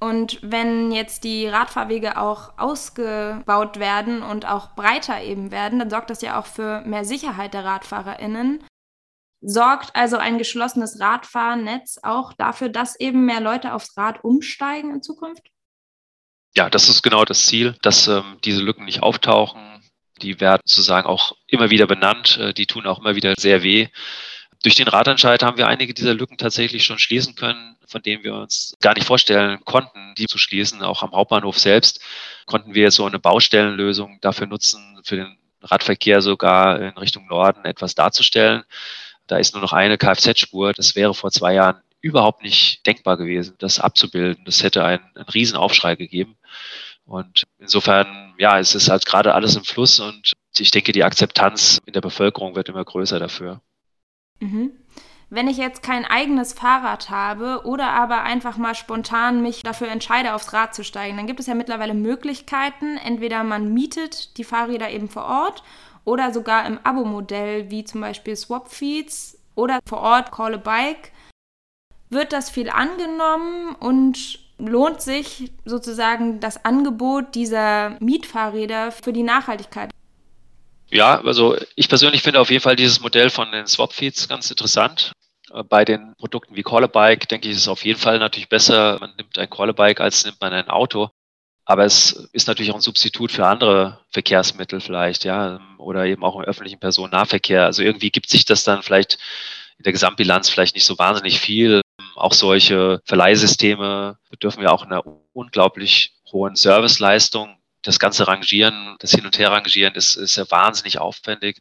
Und 0.02 0.40
wenn 0.42 0.90
jetzt 0.90 1.22
die 1.22 1.46
Radfahrwege 1.46 2.16
auch 2.16 2.58
ausgebaut 2.58 3.78
werden 3.78 4.24
und 4.24 4.44
auch 4.46 4.74
breiter 4.74 5.22
eben 5.22 5.52
werden, 5.52 5.78
dann 5.78 5.90
sorgt 5.90 6.10
das 6.10 6.22
ja 6.22 6.40
auch 6.40 6.46
für 6.46 6.80
mehr 6.80 7.04
Sicherheit 7.04 7.54
der 7.54 7.64
RadfahrerInnen. 7.64 8.64
Sorgt 9.42 9.94
also 9.94 10.16
ein 10.16 10.38
geschlossenes 10.38 10.98
Radfahrnetz 10.98 12.00
auch 12.02 12.32
dafür, 12.32 12.68
dass 12.68 12.98
eben 12.98 13.26
mehr 13.26 13.40
Leute 13.40 13.74
aufs 13.74 13.96
Rad 13.96 14.24
umsteigen 14.24 14.90
in 14.92 15.02
Zukunft? 15.02 15.46
Ja, 16.56 16.68
das 16.68 16.88
ist 16.88 17.02
genau 17.02 17.24
das 17.24 17.46
Ziel, 17.46 17.76
dass 17.82 18.08
ähm, 18.08 18.38
diese 18.42 18.60
Lücken 18.60 18.86
nicht 18.86 19.04
auftauchen. 19.04 19.84
Die 20.20 20.40
werden 20.40 20.62
sozusagen 20.64 21.06
auch 21.06 21.36
immer 21.46 21.70
wieder 21.70 21.86
benannt. 21.86 22.38
Äh, 22.38 22.52
die 22.52 22.66
tun 22.66 22.88
auch 22.88 22.98
immer 22.98 23.14
wieder 23.14 23.34
sehr 23.38 23.62
weh. 23.62 23.86
Durch 24.62 24.76
den 24.76 24.86
Ratentscheid 24.86 25.42
haben 25.42 25.56
wir 25.56 25.66
einige 25.66 25.92
dieser 25.92 26.14
Lücken 26.14 26.38
tatsächlich 26.38 26.84
schon 26.84 26.98
schließen 26.98 27.34
können, 27.34 27.76
von 27.86 28.00
denen 28.00 28.22
wir 28.22 28.34
uns 28.34 28.74
gar 28.80 28.94
nicht 28.94 29.06
vorstellen 29.06 29.64
konnten, 29.64 30.14
die 30.16 30.26
zu 30.26 30.38
schließen. 30.38 30.82
Auch 30.82 31.02
am 31.02 31.12
Hauptbahnhof 31.12 31.58
selbst 31.58 32.00
konnten 32.46 32.74
wir 32.74 32.92
so 32.92 33.04
eine 33.04 33.18
Baustellenlösung 33.18 34.18
dafür 34.20 34.46
nutzen, 34.46 35.00
für 35.04 35.16
den 35.16 35.36
Radverkehr 35.62 36.22
sogar 36.22 36.80
in 36.80 36.96
Richtung 36.96 37.26
Norden 37.26 37.64
etwas 37.64 37.94
darzustellen. 37.96 38.62
Da 39.26 39.38
ist 39.38 39.54
nur 39.54 39.62
noch 39.62 39.72
eine 39.72 39.98
Kfz-Spur. 39.98 40.72
Das 40.72 40.94
wäre 40.94 41.14
vor 41.14 41.32
zwei 41.32 41.54
Jahren 41.54 41.80
überhaupt 42.00 42.42
nicht 42.42 42.86
denkbar 42.86 43.16
gewesen, 43.16 43.56
das 43.58 43.80
abzubilden. 43.80 44.44
Das 44.44 44.62
hätte 44.62 44.84
einen, 44.84 45.04
einen 45.14 45.28
Riesenaufschrei 45.28 45.96
gegeben. 45.96 46.36
Und 47.04 47.44
insofern, 47.58 48.34
ja, 48.38 48.58
es 48.58 48.74
ist 48.74 48.88
halt 48.88 49.06
gerade 49.06 49.34
alles 49.34 49.56
im 49.56 49.64
Fluss 49.64 49.98
und 49.98 50.32
ich 50.56 50.70
denke, 50.70 50.92
die 50.92 51.04
Akzeptanz 51.04 51.80
in 51.86 51.92
der 51.92 52.00
Bevölkerung 52.00 52.54
wird 52.54 52.68
immer 52.68 52.84
größer 52.84 53.18
dafür. 53.18 53.60
Mhm. 54.42 54.72
Wenn 55.30 55.48
ich 55.48 55.56
jetzt 55.56 55.82
kein 55.82 56.04
eigenes 56.04 56.52
Fahrrad 56.52 57.08
habe 57.08 57.62
oder 57.64 57.88
aber 57.92 58.22
einfach 58.22 58.58
mal 58.58 58.74
spontan 58.74 59.40
mich 59.40 59.62
dafür 59.62 59.88
entscheide, 59.88 60.34
aufs 60.34 60.52
Rad 60.52 60.74
zu 60.74 60.84
steigen, 60.84 61.16
dann 61.16 61.26
gibt 61.26 61.40
es 61.40 61.46
ja 61.46 61.54
mittlerweile 61.54 61.94
Möglichkeiten. 61.94 62.98
Entweder 62.98 63.42
man 63.42 63.72
mietet 63.72 64.36
die 64.36 64.44
Fahrräder 64.44 64.90
eben 64.90 65.08
vor 65.08 65.24
Ort 65.24 65.62
oder 66.04 66.34
sogar 66.34 66.66
im 66.66 66.78
Abo-Modell 66.82 67.70
wie 67.70 67.84
zum 67.84 68.02
Beispiel 68.02 68.36
Swapfeeds 68.36 69.38
oder 69.54 69.78
vor 69.88 70.00
Ort 70.00 70.32
Call 70.32 70.54
a 70.54 70.58
Bike. 70.58 71.12
Wird 72.10 72.34
das 72.34 72.50
viel 72.50 72.68
angenommen 72.68 73.74
und 73.76 74.38
lohnt 74.58 75.00
sich 75.00 75.50
sozusagen 75.64 76.40
das 76.40 76.62
Angebot 76.66 77.34
dieser 77.34 77.96
Mietfahrräder 78.00 78.92
für 78.92 79.14
die 79.14 79.22
Nachhaltigkeit? 79.22 79.90
Ja, 80.92 81.22
also 81.22 81.56
ich 81.74 81.88
persönlich 81.88 82.22
finde 82.22 82.38
auf 82.38 82.50
jeden 82.50 82.62
Fall 82.62 82.76
dieses 82.76 83.00
Modell 83.00 83.30
von 83.30 83.50
den 83.50 83.66
Swap-Feeds 83.66 84.28
ganz 84.28 84.50
interessant. 84.50 85.12
Äh, 85.50 85.62
bei 85.64 85.86
den 85.86 86.14
Produkten 86.18 86.54
wie 86.54 86.62
Callabike 86.62 87.26
denke 87.26 87.48
ich, 87.48 87.54
ist 87.54 87.62
es 87.62 87.68
auf 87.68 87.84
jeden 87.86 87.98
Fall 87.98 88.18
natürlich 88.18 88.50
besser, 88.50 88.98
man 89.00 89.14
nimmt 89.16 89.38
ein 89.38 89.48
Callabike, 89.48 90.02
als 90.02 90.24
nimmt 90.26 90.40
man 90.42 90.52
ein 90.52 90.68
Auto. 90.68 91.08
Aber 91.64 91.84
es 91.86 92.12
ist 92.32 92.46
natürlich 92.46 92.72
auch 92.72 92.76
ein 92.76 92.82
Substitut 92.82 93.32
für 93.32 93.46
andere 93.46 94.00
Verkehrsmittel 94.10 94.80
vielleicht, 94.80 95.24
ja, 95.24 95.60
oder 95.78 96.04
eben 96.04 96.24
auch 96.24 96.36
im 96.36 96.42
öffentlichen 96.44 96.80
Personennahverkehr. 96.80 97.64
Also 97.64 97.82
irgendwie 97.82 98.10
gibt 98.10 98.28
sich 98.28 98.44
das 98.44 98.64
dann 98.64 98.82
vielleicht 98.82 99.16
in 99.78 99.84
der 99.84 99.92
Gesamtbilanz 99.92 100.50
vielleicht 100.50 100.74
nicht 100.74 100.84
so 100.84 100.98
wahnsinnig 100.98 101.40
viel. 101.40 101.80
Auch 102.16 102.34
solche 102.34 103.00
Verleihsysteme 103.06 104.18
bedürfen 104.28 104.62
ja 104.62 104.70
auch 104.70 104.84
einer 104.84 105.04
unglaublich 105.32 106.12
hohen 106.30 106.56
Serviceleistung 106.56 107.61
das 107.82 107.98
ganze 107.98 108.26
Rangieren, 108.26 108.96
das 109.00 109.12
Hin- 109.12 109.26
und 109.26 109.38
Herrangieren 109.38 109.94
ist, 109.94 110.16
ist 110.16 110.36
ja 110.36 110.50
wahnsinnig 110.50 110.98
aufwendig. 110.98 111.58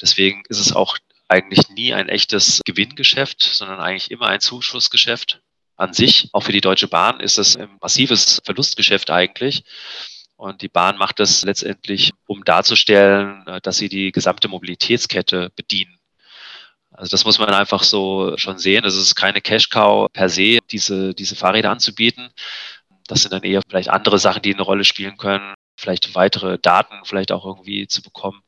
Deswegen 0.00 0.42
ist 0.48 0.58
es 0.58 0.72
auch 0.72 0.98
eigentlich 1.28 1.68
nie 1.70 1.94
ein 1.94 2.08
echtes 2.08 2.60
Gewinngeschäft, 2.64 3.42
sondern 3.42 3.80
eigentlich 3.80 4.10
immer 4.10 4.26
ein 4.26 4.40
Zuschussgeschäft 4.40 5.40
an 5.76 5.92
sich. 5.92 6.28
Auch 6.32 6.42
für 6.42 6.52
die 6.52 6.60
Deutsche 6.60 6.88
Bahn 6.88 7.20
ist 7.20 7.38
es 7.38 7.56
ein 7.56 7.78
massives 7.80 8.42
Verlustgeschäft 8.44 9.10
eigentlich. 9.10 9.64
Und 10.36 10.60
die 10.60 10.68
Bahn 10.68 10.98
macht 10.98 11.20
das 11.20 11.42
letztendlich, 11.44 12.12
um 12.26 12.44
darzustellen, 12.44 13.44
dass 13.62 13.76
sie 13.76 13.88
die 13.88 14.12
gesamte 14.12 14.48
Mobilitätskette 14.48 15.50
bedienen. 15.54 15.98
Also 16.90 17.10
das 17.10 17.24
muss 17.24 17.38
man 17.38 17.48
einfach 17.48 17.82
so 17.84 18.36
schon 18.36 18.58
sehen. 18.58 18.84
Es 18.84 18.96
ist 18.96 19.14
keine 19.14 19.40
Cash-Cow 19.40 20.12
per 20.12 20.28
se, 20.28 20.58
diese, 20.70 21.14
diese 21.14 21.36
Fahrräder 21.36 21.70
anzubieten, 21.70 22.30
das 23.12 23.22
sind 23.22 23.32
dann 23.32 23.42
eher 23.42 23.60
vielleicht 23.68 23.90
andere 23.90 24.18
Sachen, 24.18 24.40
die 24.40 24.54
eine 24.54 24.62
Rolle 24.62 24.84
spielen 24.84 25.18
können, 25.18 25.54
vielleicht 25.76 26.14
weitere 26.14 26.58
Daten 26.58 27.04
vielleicht 27.04 27.30
auch 27.30 27.44
irgendwie 27.44 27.86
zu 27.86 28.00
bekommen 28.00 28.42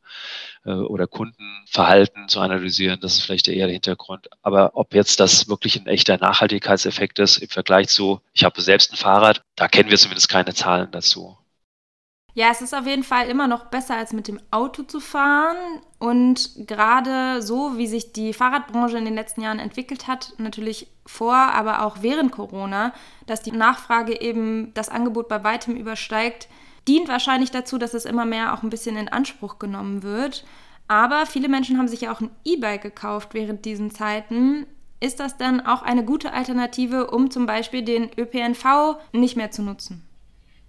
äh, 0.64 0.70
oder 0.70 1.06
Kundenverhalten 1.06 2.28
zu 2.28 2.40
analysieren. 2.40 2.98
Das 3.00 3.14
ist 3.14 3.22
vielleicht 3.22 3.48
eher 3.48 3.66
der 3.66 3.74
Hintergrund. 3.74 4.28
Aber 4.42 4.70
ob 4.74 4.94
jetzt 4.94 5.20
das 5.20 5.48
wirklich 5.48 5.76
ein 5.76 5.86
echter 5.86 6.16
Nachhaltigkeitseffekt 6.16 7.18
ist 7.18 7.38
im 7.38 7.48
Vergleich 7.48 7.88
zu, 7.88 8.22
ich 8.32 8.44
habe 8.44 8.60
selbst 8.62 8.92
ein 8.92 8.96
Fahrrad, 8.96 9.42
da 9.54 9.68
kennen 9.68 9.90
wir 9.90 9.98
zumindest 9.98 10.30
keine 10.30 10.54
Zahlen 10.54 10.90
dazu. 10.90 11.36
Ja, 12.36 12.48
es 12.50 12.60
ist 12.60 12.74
auf 12.74 12.86
jeden 12.86 13.04
Fall 13.04 13.28
immer 13.28 13.46
noch 13.46 13.66
besser, 13.66 13.96
als 13.96 14.12
mit 14.12 14.26
dem 14.26 14.40
Auto 14.50 14.82
zu 14.82 14.98
fahren. 14.98 15.56
Und 16.00 16.50
gerade 16.66 17.40
so, 17.40 17.78
wie 17.78 17.86
sich 17.86 18.12
die 18.12 18.32
Fahrradbranche 18.32 18.98
in 18.98 19.04
den 19.04 19.14
letzten 19.14 19.40
Jahren 19.40 19.60
entwickelt 19.60 20.08
hat, 20.08 20.34
natürlich 20.38 20.88
vor, 21.06 21.34
aber 21.34 21.86
auch 21.86 21.98
während 22.00 22.32
Corona, 22.32 22.92
dass 23.26 23.42
die 23.42 23.52
Nachfrage 23.52 24.20
eben 24.20 24.74
das 24.74 24.88
Angebot 24.88 25.28
bei 25.28 25.44
weitem 25.44 25.76
übersteigt, 25.76 26.48
dient 26.88 27.08
wahrscheinlich 27.08 27.52
dazu, 27.52 27.78
dass 27.78 27.94
es 27.94 28.04
immer 28.04 28.24
mehr 28.24 28.52
auch 28.52 28.64
ein 28.64 28.70
bisschen 28.70 28.96
in 28.96 29.08
Anspruch 29.08 29.60
genommen 29.60 30.02
wird. 30.02 30.44
Aber 30.88 31.26
viele 31.26 31.48
Menschen 31.48 31.78
haben 31.78 31.88
sich 31.88 32.02
ja 32.02 32.12
auch 32.12 32.20
ein 32.20 32.30
E-Bike 32.44 32.82
gekauft 32.82 33.32
während 33.32 33.64
diesen 33.64 33.92
Zeiten. 33.92 34.66
Ist 34.98 35.20
das 35.20 35.36
dann 35.36 35.60
auch 35.60 35.82
eine 35.82 36.04
gute 36.04 36.32
Alternative, 36.32 37.10
um 37.10 37.30
zum 37.30 37.46
Beispiel 37.46 37.82
den 37.82 38.10
ÖPNV 38.18 38.96
nicht 39.12 39.36
mehr 39.36 39.52
zu 39.52 39.62
nutzen? 39.62 40.02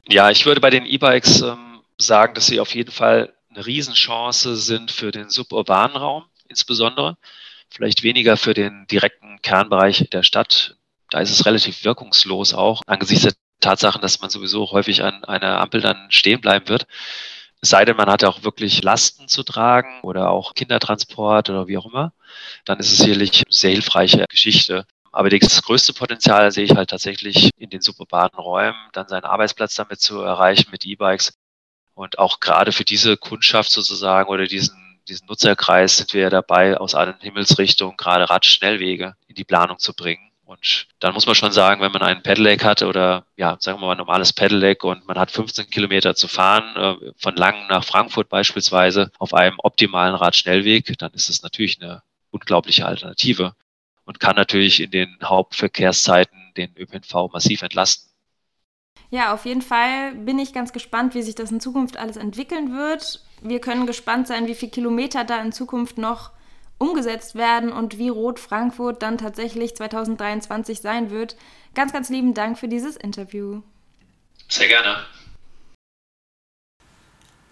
Ja, 0.08 0.30
ich 0.30 0.46
würde 0.46 0.62
bei 0.62 0.70
den 0.70 0.86
E-Bikes 0.86 1.42
ähm, 1.42 1.82
sagen, 1.98 2.36
dass 2.36 2.46
sie 2.48 2.60
auf 2.60 2.76
jeden 2.76 2.92
Fall 2.92 3.34
eine 3.50 3.66
Riesenchance 3.66 4.56
sind 4.56 4.92
für 4.92 5.12
den 5.12 5.30
suburbanen 5.30 5.98
Raum 5.98 6.26
insbesondere. 6.48 7.18
Vielleicht 7.70 8.04
weniger 8.04 8.38
für 8.38 8.54
den 8.54 8.86
direkten 8.88 9.42
Kernbereich 9.42 10.08
der 10.12 10.24
Stadt. 10.24 10.78
Da 11.10 11.20
ist 11.20 11.32
es 11.32 11.46
relativ 11.46 11.84
wirkungslos 11.84 12.54
auch 12.54 12.82
angesichts 12.86 13.24
der 13.24 13.34
Tatsachen, 13.62 14.02
dass 14.02 14.22
man 14.22 14.30
sowieso 14.30 14.70
häufig 14.72 15.04
an 15.04 15.24
einer 15.24 15.60
Ampel 15.60 15.82
dann 15.82 16.08
stehen 16.10 16.42
bleiben 16.42 16.68
wird. 16.68 16.88
Es 17.62 17.70
sei 17.70 17.84
denn, 17.86 17.98
man 17.98 18.10
hat 18.10 18.24
auch 18.24 18.44
wirklich 18.44 18.84
Lasten 18.84 19.28
zu 19.28 19.42
tragen 19.44 20.02
oder 20.04 20.30
auch 20.30 20.54
Kindertransport 20.54 21.50
oder 21.50 21.68
wie 21.68 21.78
auch 21.78 21.88
immer. 21.88 22.14
Dann 22.66 22.80
ist 22.80 22.92
es 22.92 23.00
sicherlich 23.00 23.38
eine 23.38 23.52
sehr 23.52 23.72
hilfreiche 23.72 24.26
Geschichte. 24.30 24.86
Aber 25.16 25.30
das 25.30 25.62
größte 25.62 25.94
Potenzial 25.94 26.52
sehe 26.52 26.66
ich 26.66 26.76
halt 26.76 26.90
tatsächlich 26.90 27.50
in 27.58 27.70
den 27.70 27.80
suburbanen 27.80 28.38
Räumen, 28.38 28.76
dann 28.92 29.08
seinen 29.08 29.24
Arbeitsplatz 29.24 29.74
damit 29.76 30.02
zu 30.02 30.20
erreichen 30.20 30.68
mit 30.72 30.86
E-Bikes. 30.86 31.40
Und 31.94 32.20
auch 32.20 32.42
gerade 32.42 32.74
für 32.74 32.84
diese 32.84 33.16
Kundschaft 33.16 33.72
sozusagen 33.72 34.30
oder 34.30 34.46
diesen, 34.46 35.00
diesen 35.08 35.26
Nutzerkreis 35.28 35.96
sind 35.96 36.14
wir 36.14 36.24
ja 36.24 36.30
dabei, 36.30 36.78
aus 36.78 36.96
allen 36.96 37.18
Himmelsrichtungen 37.22 37.96
gerade 37.96 38.30
Radschnellwege 38.30 39.16
in 39.28 39.36
die 39.36 39.46
Planung 39.46 39.80
zu 39.80 39.94
bringen. 39.94 40.32
Und 40.44 40.88
dann 41.00 41.14
muss 41.14 41.26
man 41.26 41.36
schon 41.36 41.54
sagen, 41.54 41.80
wenn 41.80 41.94
man 41.94 42.02
einen 42.02 42.22
Pedelec 42.22 42.66
hat 42.66 42.82
oder 42.82 43.26
ja, 43.38 43.56
sagen 43.62 43.80
wir 43.80 43.86
mal 43.86 43.94
ein 43.94 44.00
normales 44.00 44.34
Pedelec 44.34 44.84
und 44.84 45.08
man 45.08 45.18
hat 45.18 45.32
15 45.32 45.70
Kilometer 45.70 46.16
zu 46.16 46.28
fahren, 46.28 46.76
äh, 46.76 47.12
von 47.16 47.38
Langen 47.38 47.68
nach 47.68 47.86
Frankfurt 47.86 48.28
beispielsweise 48.28 49.12
auf 49.18 49.34
einem 49.34 49.60
optimalen 49.60 50.16
Radschnellweg, 50.16 50.98
dann 50.98 51.14
ist 51.14 51.30
es 51.30 51.42
natürlich 51.42 51.82
eine 51.82 52.04
unglaubliche 52.32 52.86
Alternative 52.86 53.56
und 54.06 54.20
kann 54.20 54.36
natürlich 54.36 54.82
in 54.82 54.92
den 54.92 55.18
Hauptverkehrszeiten 55.24 56.54
den 56.56 56.76
ÖPNV 56.78 57.32
massiv 57.34 57.62
entlasten. 57.62 58.12
Ja, 59.10 59.34
auf 59.34 59.46
jeden 59.46 59.62
Fall 59.62 60.14
bin 60.16 60.40
ich 60.40 60.54
ganz 60.54 60.74
gespannt, 60.74 61.14
wie 61.14 61.22
sich 61.22 61.36
das 61.36 61.52
in 61.52 61.60
Zukunft 61.60 61.98
alles 61.98 62.18
entwickeln 62.18 62.76
wird. 62.76 63.22
Wir 63.42 63.62
können 63.62 63.86
gespannt 63.86 64.28
sein, 64.28 64.48
wie 64.48 64.56
viele 64.56 64.72
Kilometer 64.72 65.24
da 65.24 65.42
in 65.42 65.52
Zukunft 65.52 65.98
noch 65.98 66.32
umgesetzt 66.78 67.36
werden 67.36 67.72
und 67.72 67.98
wie 67.98 68.10
rot 68.10 68.40
Frankfurt 68.40 69.02
dann 69.02 69.18
tatsächlich 69.18 69.76
2023 69.76 70.82
sein 70.82 71.10
wird. 71.10 71.36
Ganz, 71.74 71.94
ganz 71.94 72.10
lieben 72.10 72.34
Dank 72.34 72.58
für 72.58 72.68
dieses 72.68 72.98
Interview. 72.98 73.62
Sehr 74.50 74.68
gerne. 74.68 74.98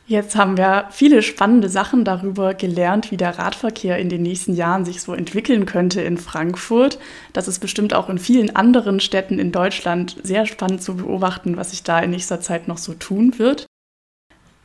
Jetzt 0.05 0.36
haben 0.36 0.57
wir 0.57 0.89
viele 0.91 1.22
spannende 1.22 1.69
Sachen 1.69 2.03
darüber 2.03 2.53
gelernt, 2.53 3.10
wie 3.10 3.17
der 3.17 3.39
Radverkehr 3.39 3.98
in 4.00 4.10
den 4.10 4.22
nächsten 4.22 4.53
Jahren 4.53 4.83
sich 4.83 5.01
so 5.01 5.13
entwickeln 5.13 5.65
könnte 5.65 6.01
in 6.01 6.17
Frankfurt. 6.17 7.00
Das 7.31 7.48
ist 7.48 7.60
bestimmt 7.60 7.93
auch 7.93 8.10
in 8.10 8.17
vielen 8.17 8.53
anderen 8.53 9.00
Städten 9.00 9.39
in 9.39 9.53
Deutschland 9.53 10.17
sehr 10.22 10.45
spannend 10.45 10.83
zu 10.83 10.98
beobachten, 10.98 11.55
was 11.55 11.72
sich 11.72 11.83
da 11.83 12.00
in 12.00 12.12
nächster 12.12 12.41
Zeit 12.41 12.67
noch 12.67 12.79
so 12.79 12.93
tun 12.93 13.39
wird. 13.39 13.65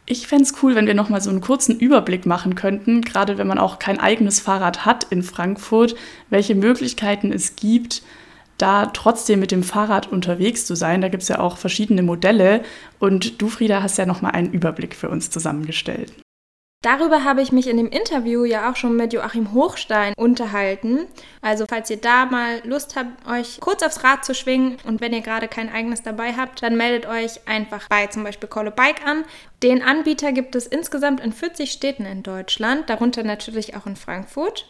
Ich 0.07 0.27
fände 0.27 0.45
es 0.45 0.55
cool, 0.63 0.75
wenn 0.75 0.87
wir 0.89 0.95
nochmal 0.95 1.21
so 1.21 1.31
einen 1.31 1.43
kurzen 1.43 1.79
Überblick 1.79 2.27
machen 2.27 2.57
könnten, 2.57 3.03
gerade 3.03 3.39
wenn 3.39 3.47
man 3.47 3.59
auch 3.59 3.79
kein 3.79 4.01
eigenes 4.01 4.41
Fahrrad 4.41 4.87
hat 4.87 5.05
in 5.05 5.23
Frankfurt, 5.23 5.95
welche 6.31 6.57
Möglichkeiten 6.57 7.31
es 7.31 7.55
gibt, 7.55 8.03
da 8.59 8.87
trotzdem 8.87 9.41
mit 9.41 9.51
dem 9.51 9.63
Fahrrad 9.63 10.11
unterwegs 10.11 10.67
zu 10.67 10.75
sein. 10.75 11.01
Da 11.01 11.09
gibt 11.09 11.23
es 11.23 11.29
ja 11.29 11.41
auch 11.41 11.57
verschiedene 11.57 12.03
Modelle 12.03 12.63
und 12.99 13.41
du, 13.41 13.49
Frieda, 13.49 13.83
hast 13.83 13.99
ja 13.99 14.07
nochmal 14.07 14.33
einen 14.33 14.53
Überblick 14.53 14.95
für 14.95 15.09
uns 15.09 15.31
zusammengestellt. 15.31 16.13
Darüber 16.83 17.25
habe 17.25 17.43
ich 17.43 17.51
mich 17.51 17.67
in 17.67 17.77
dem 17.77 17.89
Interview 17.89 18.45
ja 18.45 18.71
auch 18.71 18.77
schon 18.77 18.95
mit 18.95 19.13
Joachim 19.13 19.53
Hochstein 19.53 20.15
unterhalten. 20.17 21.09
Also 21.43 21.65
falls 21.69 21.91
ihr 21.91 21.97
da 21.97 22.27
mal 22.27 22.61
Lust 22.65 22.95
habt, 22.95 23.27
euch 23.29 23.59
kurz 23.59 23.83
aufs 23.83 24.05
Rad 24.05 24.25
zu 24.25 24.33
schwingen 24.33 24.77
und 24.85 25.01
wenn 25.01 25.13
ihr 25.13 25.23
gerade 25.23 25.49
kein 25.49 25.73
eigenes 25.73 26.05
dabei 26.05 26.35
habt, 26.35 26.63
dann 26.63 26.77
meldet 26.77 27.11
euch 27.11 27.49
einfach 27.49 27.89
bei 27.89 28.07
zum 28.07 28.23
Beispiel 28.23 28.49
Call 28.49 28.69
a 28.69 28.71
Bike 28.71 29.05
an. 29.05 29.25
Den 29.65 29.83
Anbieter 29.83 30.31
gibt 30.31 30.55
es 30.55 30.69
insgesamt 30.69 31.19
in 31.19 31.33
40 31.33 31.73
Städten 31.73 32.07
in 32.07 32.23
Deutschland, 32.23 32.89
darunter 32.89 33.25
natürlich 33.25 33.75
auch 33.75 33.87
in 33.87 33.97
Frankfurt. 33.97 34.69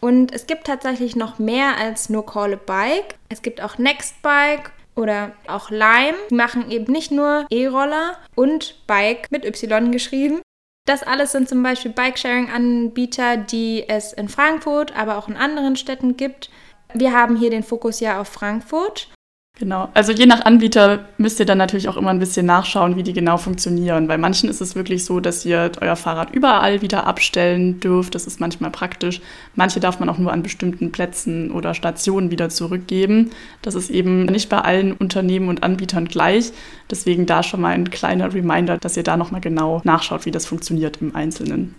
Und 0.00 0.32
es 0.32 0.46
gibt 0.46 0.66
tatsächlich 0.66 1.16
noch 1.16 1.38
mehr 1.38 1.76
als 1.76 2.08
nur 2.08 2.24
Call 2.24 2.54
a 2.54 2.56
Bike. 2.56 3.16
Es 3.28 3.42
gibt 3.42 3.60
auch 3.60 3.78
Nextbike 3.78 4.70
oder 4.94 5.32
auch 5.46 5.70
Lime. 5.70 6.16
Die 6.30 6.34
machen 6.34 6.70
eben 6.70 6.92
nicht 6.92 7.10
nur 7.10 7.46
E-Roller 7.50 8.16
und 8.34 8.86
Bike 8.86 9.30
mit 9.30 9.44
Y 9.44 9.90
geschrieben. 9.90 10.40
Das 10.86 11.02
alles 11.02 11.32
sind 11.32 11.48
zum 11.48 11.62
Beispiel 11.62 11.92
Bikesharing-Anbieter, 11.92 13.36
die 13.36 13.84
es 13.88 14.12
in 14.12 14.28
Frankfurt, 14.28 14.96
aber 14.96 15.18
auch 15.18 15.28
in 15.28 15.36
anderen 15.36 15.76
Städten 15.76 16.16
gibt. 16.16 16.50
Wir 16.94 17.12
haben 17.12 17.36
hier 17.36 17.50
den 17.50 17.62
Fokus 17.62 18.00
ja 18.00 18.20
auf 18.20 18.28
Frankfurt 18.28 19.08
Genau, 19.58 19.88
also 19.92 20.12
je 20.12 20.26
nach 20.26 20.44
Anbieter 20.44 21.08
müsst 21.16 21.40
ihr 21.40 21.46
dann 21.46 21.58
natürlich 21.58 21.88
auch 21.88 21.96
immer 21.96 22.10
ein 22.10 22.20
bisschen 22.20 22.46
nachschauen, 22.46 22.94
wie 22.94 23.02
die 23.02 23.12
genau 23.12 23.38
funktionieren. 23.38 24.06
Bei 24.06 24.16
manchen 24.16 24.48
ist 24.48 24.60
es 24.60 24.76
wirklich 24.76 25.04
so, 25.04 25.18
dass 25.18 25.44
ihr 25.44 25.72
euer 25.80 25.96
Fahrrad 25.96 26.32
überall 26.32 26.80
wieder 26.80 27.08
abstellen 27.08 27.80
dürft. 27.80 28.14
Das 28.14 28.28
ist 28.28 28.38
manchmal 28.38 28.70
praktisch. 28.70 29.20
Manche 29.56 29.80
darf 29.80 29.98
man 29.98 30.08
auch 30.10 30.18
nur 30.18 30.32
an 30.32 30.44
bestimmten 30.44 30.92
Plätzen 30.92 31.50
oder 31.50 31.74
Stationen 31.74 32.30
wieder 32.30 32.50
zurückgeben. 32.50 33.30
Das 33.60 33.74
ist 33.74 33.90
eben 33.90 34.26
nicht 34.26 34.48
bei 34.48 34.60
allen 34.60 34.92
Unternehmen 34.92 35.48
und 35.48 35.64
Anbietern 35.64 36.04
gleich. 36.04 36.52
Deswegen 36.88 37.26
da 37.26 37.42
schon 37.42 37.60
mal 37.60 37.74
ein 37.74 37.90
kleiner 37.90 38.32
Reminder, 38.32 38.78
dass 38.78 38.96
ihr 38.96 39.02
da 39.02 39.16
nochmal 39.16 39.40
genau 39.40 39.80
nachschaut, 39.82 40.24
wie 40.24 40.30
das 40.30 40.46
funktioniert 40.46 40.98
im 41.00 41.16
Einzelnen. 41.16 41.74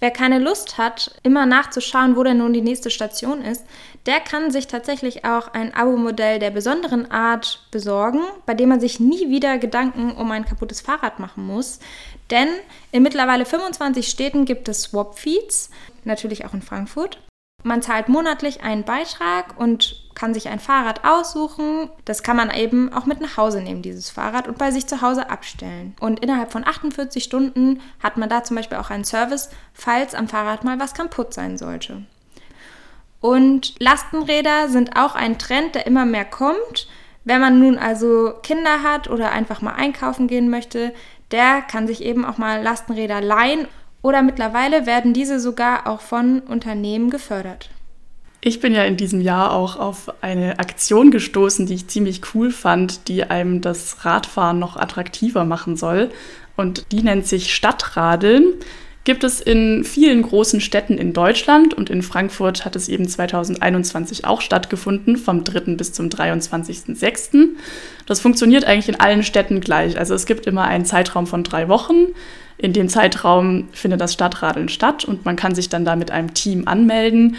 Wer 0.00 0.10
keine 0.12 0.38
Lust 0.38 0.78
hat, 0.78 1.10
immer 1.24 1.44
nachzuschauen, 1.44 2.16
wo 2.16 2.22
denn 2.22 2.38
nun 2.38 2.52
die 2.52 2.60
nächste 2.60 2.90
Station 2.90 3.42
ist, 3.42 3.64
der 4.06 4.20
kann 4.20 4.50
sich 4.50 4.68
tatsächlich 4.68 5.24
auch 5.24 5.52
ein 5.52 5.74
Abo-Modell 5.74 6.38
der 6.38 6.50
besonderen 6.50 7.10
Art 7.10 7.66
besorgen, 7.72 8.20
bei 8.46 8.54
dem 8.54 8.68
man 8.68 8.80
sich 8.80 9.00
nie 9.00 9.28
wieder 9.28 9.58
Gedanken 9.58 10.12
um 10.12 10.30
ein 10.30 10.44
kaputtes 10.44 10.80
Fahrrad 10.80 11.18
machen 11.18 11.46
muss. 11.46 11.80
Denn 12.30 12.48
in 12.92 13.02
mittlerweile 13.02 13.44
25 13.44 14.08
Städten 14.08 14.44
gibt 14.44 14.68
es 14.68 14.82
Swap-Feeds, 14.82 15.70
natürlich 16.04 16.44
auch 16.44 16.54
in 16.54 16.62
Frankfurt. 16.62 17.18
Man 17.64 17.82
zahlt 17.82 18.08
monatlich 18.08 18.62
einen 18.62 18.84
Beitrag 18.84 19.58
und 19.58 20.04
kann 20.14 20.32
sich 20.32 20.48
ein 20.48 20.60
Fahrrad 20.60 21.04
aussuchen. 21.04 21.90
Das 22.04 22.22
kann 22.22 22.36
man 22.36 22.50
eben 22.50 22.92
auch 22.92 23.04
mit 23.04 23.20
nach 23.20 23.36
Hause 23.36 23.60
nehmen, 23.60 23.82
dieses 23.82 24.10
Fahrrad, 24.10 24.46
und 24.46 24.58
bei 24.58 24.70
sich 24.70 24.86
zu 24.86 25.02
Hause 25.02 25.28
abstellen. 25.28 25.94
Und 26.00 26.20
innerhalb 26.20 26.52
von 26.52 26.66
48 26.66 27.22
Stunden 27.22 27.80
hat 28.00 28.16
man 28.16 28.28
da 28.28 28.44
zum 28.44 28.56
Beispiel 28.56 28.78
auch 28.78 28.90
einen 28.90 29.04
Service, 29.04 29.50
falls 29.74 30.14
am 30.14 30.28
Fahrrad 30.28 30.62
mal 30.62 30.78
was 30.78 30.94
kaputt 30.94 31.34
sein 31.34 31.58
sollte. 31.58 32.04
Und 33.20 33.74
Lastenräder 33.80 34.68
sind 34.68 34.96
auch 34.96 35.16
ein 35.16 35.38
Trend, 35.38 35.74
der 35.74 35.86
immer 35.86 36.06
mehr 36.06 36.24
kommt. 36.24 36.88
Wenn 37.24 37.40
man 37.40 37.58
nun 37.58 37.76
also 37.76 38.34
Kinder 38.42 38.84
hat 38.84 39.10
oder 39.10 39.32
einfach 39.32 39.60
mal 39.60 39.74
einkaufen 39.74 40.28
gehen 40.28 40.48
möchte, 40.48 40.94
der 41.32 41.62
kann 41.62 41.88
sich 41.88 42.02
eben 42.02 42.24
auch 42.24 42.38
mal 42.38 42.62
Lastenräder 42.62 43.20
leihen 43.20 43.66
oder 44.02 44.22
mittlerweile 44.22 44.86
werden 44.86 45.12
diese 45.12 45.40
sogar 45.40 45.86
auch 45.86 46.00
von 46.00 46.40
Unternehmen 46.40 47.10
gefördert. 47.10 47.70
Ich 48.40 48.60
bin 48.60 48.72
ja 48.72 48.84
in 48.84 48.96
diesem 48.96 49.20
Jahr 49.20 49.52
auch 49.52 49.76
auf 49.76 50.12
eine 50.20 50.60
Aktion 50.60 51.10
gestoßen, 51.10 51.66
die 51.66 51.74
ich 51.74 51.88
ziemlich 51.88 52.20
cool 52.34 52.52
fand, 52.52 53.08
die 53.08 53.24
einem 53.24 53.60
das 53.60 54.04
Radfahren 54.04 54.60
noch 54.60 54.76
attraktiver 54.76 55.44
machen 55.44 55.76
soll. 55.76 56.10
Und 56.56 56.92
die 56.92 57.02
nennt 57.02 57.26
sich 57.26 57.54
Stadtradeln. 57.54 58.54
Gibt 59.02 59.24
es 59.24 59.40
in 59.40 59.84
vielen 59.84 60.22
großen 60.22 60.60
Städten 60.60 60.98
in 60.98 61.12
Deutschland 61.12 61.72
und 61.72 61.88
in 61.88 62.02
Frankfurt 62.02 62.64
hat 62.64 62.76
es 62.76 62.88
eben 62.88 63.08
2021 63.08 64.24
auch 64.24 64.40
stattgefunden, 64.40 65.16
vom 65.16 65.44
3. 65.44 65.76
bis 65.76 65.92
zum 65.92 66.08
23.06. 66.08 67.48
Das 68.06 68.20
funktioniert 68.20 68.66
eigentlich 68.66 68.88
in 68.88 69.00
allen 69.00 69.22
Städten 69.22 69.60
gleich. 69.60 69.98
Also 69.98 70.14
es 70.14 70.26
gibt 70.26 70.46
immer 70.46 70.64
einen 70.64 70.84
Zeitraum 70.84 71.26
von 71.26 71.42
drei 71.42 71.68
Wochen. 71.68 72.08
In 72.58 72.72
dem 72.72 72.88
Zeitraum 72.88 73.68
findet 73.72 74.00
das 74.00 74.12
Stadtradeln 74.12 74.68
statt 74.68 75.04
und 75.04 75.24
man 75.24 75.36
kann 75.36 75.54
sich 75.54 75.68
dann 75.68 75.84
da 75.84 75.94
mit 75.94 76.10
einem 76.10 76.34
Team 76.34 76.66
anmelden. 76.66 77.36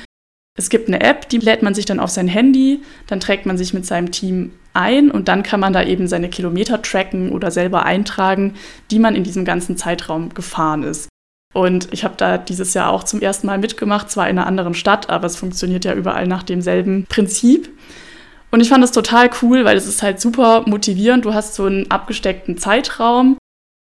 Es 0.58 0.70
gibt 0.70 0.88
eine 0.88 1.02
App, 1.02 1.30
die 1.30 1.38
lädt 1.38 1.62
man 1.62 1.74
sich 1.74 1.86
dann 1.86 2.00
auf 2.00 2.10
sein 2.10 2.28
Handy, 2.28 2.82
dann 3.08 3.20
trägt 3.20 3.46
man 3.46 3.58
sich 3.58 3.74
mit 3.74 3.86
seinem 3.86 4.12
Team 4.12 4.54
ein 4.74 5.12
und 5.12 5.28
dann 5.28 5.44
kann 5.44 5.60
man 5.60 5.74
da 5.74 5.84
eben 5.84 6.08
seine 6.08 6.30
Kilometer 6.30 6.82
tracken 6.82 7.32
oder 7.32 7.52
selber 7.52 7.86
eintragen, 7.86 8.56
die 8.92 9.00
man 9.00 9.16
in 9.16 9.24
diesem 9.24 9.46
ganzen 9.46 9.78
Zeitraum 9.78 10.34
gefahren 10.34 10.84
ist. 10.84 11.10
Und 11.54 11.90
ich 11.92 12.04
habe 12.04 12.14
da 12.16 12.38
dieses 12.38 12.74
Jahr 12.74 12.92
auch 12.92 13.04
zum 13.04 13.22
ersten 13.22 13.48
Mal 13.48 13.58
mitgemacht, 13.58 14.10
zwar 14.10 14.30
in 14.30 14.38
einer 14.38 14.48
anderen 14.48 14.74
Stadt, 14.74 15.10
aber 15.10 15.26
es 15.26 15.36
funktioniert 15.36 15.84
ja 15.84 15.94
überall 15.94 16.28
nach 16.28 16.44
demselben 16.44 17.06
Prinzip. 17.10 17.70
Und 18.52 18.62
ich 18.62 18.70
fand 18.70 18.84
das 18.84 18.92
total 18.92 19.30
cool, 19.42 19.66
weil 19.66 19.78
es 19.78 19.88
ist 19.88 20.04
halt 20.04 20.22
super 20.22 20.64
motivierend. 20.66 21.26
Du 21.26 21.34
hast 21.34 21.56
so 21.56 21.66
einen 21.66 21.90
abgesteckten 21.90 22.58
Zeitraum 22.58 23.38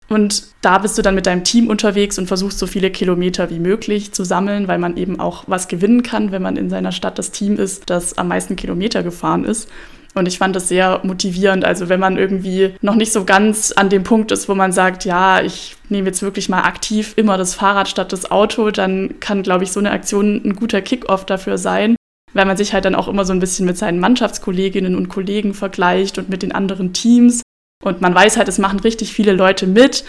und 0.09 0.43
da 0.61 0.79
bist 0.79 0.97
du 0.97 1.01
dann 1.01 1.15
mit 1.15 1.27
deinem 1.27 1.43
Team 1.43 1.67
unterwegs 1.67 2.17
und 2.17 2.27
versuchst 2.27 2.57
so 2.57 2.67
viele 2.67 2.89
Kilometer 2.89 3.49
wie 3.49 3.59
möglich 3.59 4.11
zu 4.11 4.23
sammeln, 4.23 4.67
weil 4.67 4.79
man 4.79 4.97
eben 4.97 5.19
auch 5.19 5.43
was 5.47 5.67
gewinnen 5.67 6.03
kann, 6.03 6.31
wenn 6.31 6.41
man 6.41 6.57
in 6.57 6.69
seiner 6.69 6.91
Stadt 6.91 7.19
das 7.19 7.31
Team 7.31 7.57
ist, 7.57 7.89
das 7.89 8.17
am 8.17 8.27
meisten 8.27 8.55
Kilometer 8.55 9.03
gefahren 9.03 9.45
ist. 9.45 9.69
Und 10.15 10.27
ich 10.27 10.39
fand 10.39 10.55
das 10.55 10.67
sehr 10.67 11.01
motivierend. 11.03 11.63
Also 11.63 11.87
wenn 11.87 11.99
man 11.99 12.17
irgendwie 12.17 12.73
noch 12.81 12.95
nicht 12.95 13.13
so 13.13 13.25
ganz 13.25 13.71
an 13.71 13.89
dem 13.89 14.03
Punkt 14.03 14.31
ist, 14.31 14.49
wo 14.49 14.55
man 14.55 14.71
sagt, 14.71 15.05
ja, 15.05 15.41
ich 15.41 15.75
nehme 15.87 16.07
jetzt 16.07 16.23
wirklich 16.23 16.49
mal 16.49 16.63
aktiv 16.63 17.13
immer 17.15 17.37
das 17.37 17.53
Fahrrad 17.53 17.87
statt 17.87 18.11
das 18.11 18.31
Auto, 18.31 18.71
dann 18.71 19.19
kann, 19.19 19.43
glaube 19.43 19.63
ich, 19.63 19.71
so 19.71 19.79
eine 19.79 19.91
Aktion 19.91 20.41
ein 20.43 20.55
guter 20.55 20.81
Kickoff 20.81 21.25
dafür 21.25 21.59
sein, 21.59 21.95
weil 22.33 22.45
man 22.45 22.57
sich 22.57 22.73
halt 22.73 22.85
dann 22.85 22.95
auch 22.95 23.07
immer 23.07 23.23
so 23.23 23.33
ein 23.33 23.39
bisschen 23.39 23.67
mit 23.67 23.77
seinen 23.77 23.99
Mannschaftskolleginnen 23.99 24.95
und 24.95 25.09
Kollegen 25.09 25.53
vergleicht 25.53 26.17
und 26.17 26.29
mit 26.29 26.41
den 26.41 26.51
anderen 26.51 26.93
Teams. 26.93 27.43
Und 27.81 28.01
man 28.01 28.13
weiß 28.13 28.35
halt, 28.35 28.49
es 28.49 28.57
machen 28.57 28.81
richtig 28.81 29.13
viele 29.13 29.31
Leute 29.31 29.65
mit. 29.65 30.03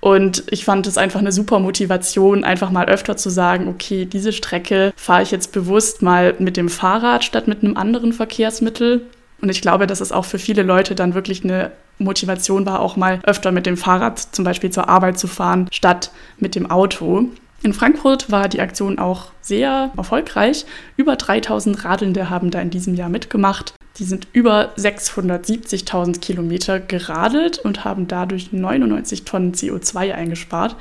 Und 0.00 0.44
ich 0.50 0.66
fand 0.66 0.86
es 0.86 0.98
einfach 0.98 1.20
eine 1.20 1.32
super 1.32 1.58
Motivation, 1.58 2.44
einfach 2.44 2.70
mal 2.70 2.86
öfter 2.86 3.16
zu 3.16 3.30
sagen, 3.30 3.68
okay, 3.68 4.04
diese 4.04 4.34
Strecke 4.34 4.92
fahre 4.96 5.22
ich 5.22 5.30
jetzt 5.30 5.52
bewusst 5.52 6.02
mal 6.02 6.34
mit 6.38 6.58
dem 6.58 6.68
Fahrrad 6.68 7.24
statt 7.24 7.48
mit 7.48 7.62
einem 7.62 7.78
anderen 7.78 8.12
Verkehrsmittel. 8.12 9.06
Und 9.40 9.48
ich 9.48 9.62
glaube, 9.62 9.86
dass 9.86 10.02
es 10.02 10.12
auch 10.12 10.26
für 10.26 10.38
viele 10.38 10.62
Leute 10.62 10.94
dann 10.94 11.14
wirklich 11.14 11.42
eine 11.42 11.72
Motivation 11.96 12.66
war, 12.66 12.80
auch 12.80 12.96
mal 12.96 13.20
öfter 13.22 13.52
mit 13.52 13.64
dem 13.64 13.78
Fahrrad 13.78 14.18
zum 14.18 14.44
Beispiel 14.44 14.68
zur 14.68 14.90
Arbeit 14.90 15.18
zu 15.18 15.26
fahren, 15.26 15.68
statt 15.72 16.10
mit 16.38 16.54
dem 16.54 16.70
Auto. 16.70 17.24
In 17.62 17.72
Frankfurt 17.72 18.30
war 18.30 18.50
die 18.50 18.60
Aktion 18.60 18.98
auch 18.98 19.28
sehr 19.40 19.90
erfolgreich. 19.96 20.66
Über 20.98 21.16
3000 21.16 21.86
Radelnde 21.86 22.28
haben 22.28 22.50
da 22.50 22.60
in 22.60 22.68
diesem 22.68 22.94
Jahr 22.94 23.08
mitgemacht. 23.08 23.72
Die 23.98 24.04
sind 24.04 24.26
über 24.32 24.74
670.000 24.76 26.20
Kilometer 26.20 26.80
geradelt 26.80 27.58
und 27.58 27.84
haben 27.84 28.08
dadurch 28.08 28.52
99 28.52 29.24
Tonnen 29.24 29.54
CO2 29.54 30.12
eingespart. 30.12 30.76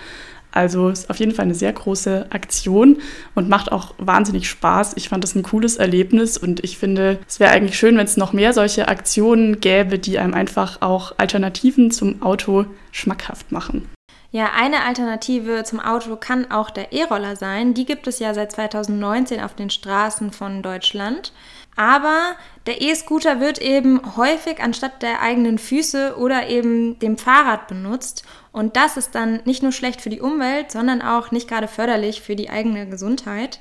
Also 0.54 0.90
ist 0.90 1.10
auf 1.10 1.18
jeden 1.18 1.34
Fall 1.34 1.46
eine 1.46 1.56
sehr 1.56 1.74
große 1.74 2.28
Aktion 2.30 3.02
und 3.34 3.50
macht 3.50 3.72
auch 3.72 3.96
wahnsinnig 3.98 4.48
Spaß. 4.48 4.94
Ich 4.98 5.10
fand 5.10 5.24
das 5.24 5.34
ein 5.36 5.42
cooles 5.42 5.78
Erlebnis 5.78 6.38
und 6.38 6.64
ich 6.64 6.78
finde, 6.78 7.20
es 7.28 7.40
wäre 7.40 7.52
eigentlich 7.52 7.78
schön, 7.78 7.98
wenn 7.98 8.06
es 8.06 8.18
noch 8.18 8.34
mehr 8.34 8.54
solche 8.54 8.88
Aktionen 8.88 9.60
gäbe, 9.60 9.98
die 9.98 10.20
einem 10.20 10.36
einfach 10.36 10.82
auch 10.82 11.14
Alternativen 11.18 11.90
zum 11.90 12.22
Auto 12.22 12.66
schmackhaft 12.92 13.52
machen. 13.52 13.90
Ja, 14.30 14.52
eine 14.56 14.84
Alternative 14.84 15.64
zum 15.64 15.80
Auto 15.80 16.16
kann 16.16 16.50
auch 16.50 16.70
der 16.70 16.92
E-Roller 16.92 17.36
sein. 17.36 17.74
Die 17.74 17.86
gibt 17.86 18.08
es 18.08 18.20
ja 18.20 18.34
seit 18.34 18.52
2019 18.52 19.40
auf 19.40 19.56
den 19.56 19.70
Straßen 19.70 20.32
von 20.32 20.62
Deutschland. 20.64 21.34
Aber 21.76 22.36
der 22.68 22.82
E-Scooter 22.82 23.40
wird 23.40 23.60
eben 23.60 24.16
häufig 24.16 24.62
anstatt 24.62 25.02
der 25.02 25.22
eigenen 25.22 25.58
Füße 25.58 26.16
oder 26.18 26.48
eben 26.48 27.00
dem 27.00 27.18
Fahrrad 27.18 27.68
benutzt. 27.68 28.24
Und 28.52 28.76
das 28.76 28.98
ist 28.98 29.16
dann 29.16 29.42
nicht 29.46 29.64
nur 29.64 29.72
schlecht 29.72 30.02
für 30.02 30.10
die 30.10 30.22
Umwelt, 30.22 30.72
sondern 30.72 31.02
auch 31.02 31.32
nicht 31.32 31.48
gerade 31.48 31.68
förderlich 31.68 32.22
für 32.22 32.36
die 32.36 32.50
eigene 32.50 32.88
Gesundheit. 32.88 33.60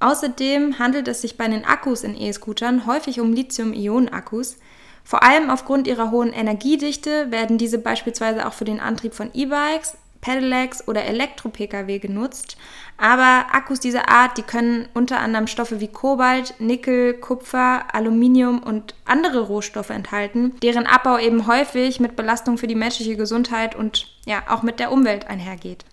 Außerdem 0.00 0.80
handelt 0.80 1.06
es 1.06 1.20
sich 1.20 1.36
bei 1.36 1.46
den 1.46 1.64
Akkus 1.64 2.02
in 2.02 2.20
E-Scootern 2.20 2.86
häufig 2.86 3.20
um 3.20 3.32
Lithium-Ionen-Akkus. 3.32 4.58
Vor 5.04 5.22
allem 5.22 5.48
aufgrund 5.48 5.86
ihrer 5.86 6.10
hohen 6.10 6.32
Energiedichte 6.32 7.30
werden 7.30 7.58
diese 7.58 7.78
beispielsweise 7.78 8.46
auch 8.46 8.52
für 8.52 8.64
den 8.64 8.80
Antrieb 8.80 9.14
von 9.14 9.30
E-Bikes, 9.32 9.96
Pedelecs 10.22 10.88
oder 10.88 11.04
Elektro-Pkw 11.04 11.98
genutzt. 11.98 12.56
Aber 12.96 13.46
Akkus 13.52 13.80
dieser 13.80 14.08
Art, 14.08 14.38
die 14.38 14.42
können 14.42 14.88
unter 14.94 15.18
anderem 15.18 15.46
Stoffe 15.46 15.80
wie 15.80 15.88
Kobalt, 15.88 16.54
Nickel, 16.58 17.14
Kupfer, 17.14 17.94
Aluminium 17.94 18.62
und 18.62 18.94
andere 19.04 19.40
Rohstoffe 19.40 19.90
enthalten, 19.90 20.54
deren 20.62 20.86
Abbau 20.86 21.18
eben 21.18 21.46
häufig 21.46 22.00
mit 22.00 22.16
Belastung 22.16 22.56
für 22.56 22.68
die 22.68 22.74
menschliche 22.74 23.16
Gesundheit 23.16 23.74
und 23.74 24.06
ja 24.24 24.44
auch 24.48 24.62
mit 24.62 24.80
der 24.80 24.92
Umwelt 24.92 25.26
einhergeht. 25.26 25.84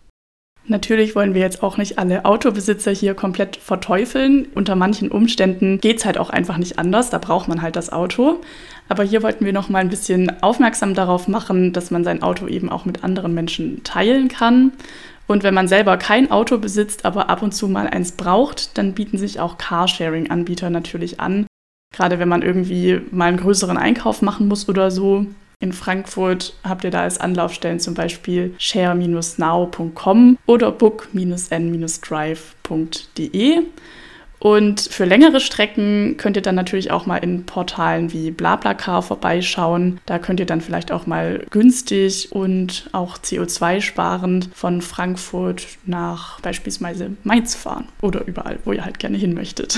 Natürlich 0.66 1.16
wollen 1.16 1.34
wir 1.34 1.42
jetzt 1.42 1.64
auch 1.64 1.78
nicht 1.78 1.98
alle 1.98 2.26
Autobesitzer 2.26 2.92
hier 2.92 3.16
komplett 3.16 3.56
verteufeln. 3.56 4.48
Unter 4.54 4.76
manchen 4.76 5.10
Umständen 5.10 5.80
geht 5.80 5.98
es 5.98 6.06
halt 6.06 6.20
auch 6.20 6.30
einfach 6.30 6.58
nicht 6.58 6.78
anders. 6.78 7.10
Da 7.10 7.18
braucht 7.18 7.48
man 7.48 7.62
halt 7.62 7.76
das 7.76 7.92
Auto. 7.92 8.40
Aber 8.88 9.04
hier 9.04 9.24
wollten 9.24 9.46
wir 9.46 9.54
noch 9.54 9.70
mal 9.70 9.80
ein 9.80 9.90
bisschen 9.90 10.44
aufmerksam 10.44 10.94
darauf 10.94 11.28
machen, 11.28 11.74
dass 11.74 11.90
man 11.90 12.04
sein 12.04 12.22
Auto 12.22 12.48
eben 12.48 12.70
auch 12.70 12.86
mit 12.86 13.04
anderen 13.04 13.34
Menschen 13.34 13.84
teilen 13.84 14.28
kann. 14.28 14.72
Und 15.26 15.44
wenn 15.44 15.54
man 15.54 15.68
selber 15.68 15.98
kein 15.98 16.32
Auto 16.32 16.58
besitzt, 16.58 17.06
aber 17.06 17.30
ab 17.30 17.44
und 17.44 17.54
zu 17.54 17.68
mal 17.68 17.88
eins 17.88 18.14
braucht, 18.14 18.78
dann 18.78 18.94
bieten 18.94 19.18
sich 19.18 19.40
auch 19.40 19.58
Carsharing-Anbieter 19.58 20.70
natürlich 20.70 21.20
an. 21.20 21.46
Gerade 21.96 22.20
wenn 22.20 22.30
man 22.30 22.42
irgendwie 22.42 23.02
mal 23.12 23.26
einen 23.26 23.38
größeren 23.38 23.78
Einkauf 23.78 24.22
machen 24.22 24.48
muss 24.48 24.68
oder 24.70 24.92
so, 24.92 25.26
in 25.62 25.74
Frankfurt 25.74 26.54
habt 26.64 26.86
ihr 26.86 26.90
da 26.90 27.02
als 27.02 27.20
Anlaufstellen 27.20 27.82
zum 27.82 27.94
Beispiel 27.94 28.56
share-now.com 28.58 30.38
oder 30.46 30.72
book-n-drive.de. 30.72 33.64
Und 34.42 34.80
für 34.80 35.04
längere 35.04 35.42
Strecken 35.42 36.16
könnt 36.16 36.38
ihr 36.38 36.42
dann 36.42 36.56
natürlich 36.56 36.92
auch 36.92 37.06
mal 37.06 37.18
in 37.18 37.46
Portalen 37.46 38.14
wie 38.14 38.32
BlaBlaCar 38.32 39.04
vorbeischauen. 39.04 40.00
Da 40.06 40.18
könnt 40.18 40.40
ihr 40.40 40.46
dann 40.46 40.62
vielleicht 40.62 40.94
auch 40.94 41.06
mal 41.06 41.46
günstig 41.50 42.32
und 42.32 42.90
auch 42.94 43.18
CO2-sparend 43.18 44.48
von 44.54 44.82
Frankfurt 44.82 45.68
nach 45.86 46.40
beispielsweise 46.40 47.18
Mainz 47.26 47.56
fahren 47.56 47.90
oder 48.02 48.26
überall, 48.26 48.60
wo 48.64 48.72
ihr 48.72 48.86
halt 48.86 48.98
gerne 48.98 49.18
hin 49.18 49.34
möchtet. 49.34 49.78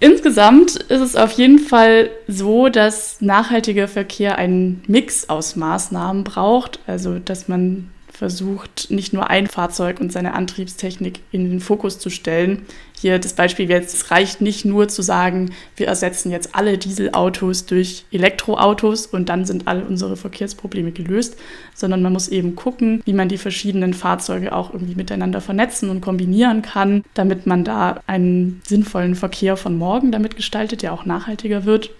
Insgesamt 0.00 0.76
ist 0.76 1.00
es 1.00 1.16
auf 1.16 1.32
jeden 1.32 1.58
Fall 1.58 2.10
so, 2.28 2.68
dass 2.68 3.20
nachhaltiger 3.20 3.88
Verkehr 3.88 4.38
einen 4.38 4.82
Mix 4.86 5.28
aus 5.28 5.56
Maßnahmen 5.56 6.22
braucht. 6.22 6.78
Also, 6.86 7.18
dass 7.18 7.48
man 7.48 7.90
versucht, 8.18 8.90
nicht 8.90 9.12
nur 9.12 9.30
ein 9.30 9.46
Fahrzeug 9.46 10.00
und 10.00 10.12
seine 10.12 10.34
Antriebstechnik 10.34 11.20
in 11.30 11.48
den 11.48 11.60
Fokus 11.60 12.00
zu 12.00 12.10
stellen. 12.10 12.66
Hier 13.00 13.20
das 13.20 13.34
Beispiel 13.34 13.70
jetzt, 13.70 13.94
es 13.94 14.10
reicht 14.10 14.40
nicht 14.40 14.64
nur 14.64 14.88
zu 14.88 15.02
sagen, 15.02 15.52
wir 15.76 15.86
ersetzen 15.86 16.32
jetzt 16.32 16.56
alle 16.56 16.78
Dieselautos 16.78 17.66
durch 17.66 18.06
Elektroautos 18.10 19.06
und 19.06 19.28
dann 19.28 19.44
sind 19.44 19.68
alle 19.68 19.84
unsere 19.84 20.16
Verkehrsprobleme 20.16 20.90
gelöst, 20.90 21.36
sondern 21.76 22.02
man 22.02 22.12
muss 22.12 22.26
eben 22.26 22.56
gucken, 22.56 23.02
wie 23.04 23.12
man 23.12 23.28
die 23.28 23.38
verschiedenen 23.38 23.94
Fahrzeuge 23.94 24.52
auch 24.52 24.72
irgendwie 24.72 24.96
miteinander 24.96 25.40
vernetzen 25.40 25.88
und 25.88 26.00
kombinieren 26.00 26.62
kann, 26.62 27.04
damit 27.14 27.46
man 27.46 27.62
da 27.62 28.00
einen 28.08 28.60
sinnvollen 28.66 29.14
Verkehr 29.14 29.56
von 29.56 29.78
morgen 29.78 30.10
damit 30.10 30.34
gestaltet, 30.34 30.82
der 30.82 30.92
auch 30.92 31.04
nachhaltiger 31.04 31.64
wird. 31.64 31.90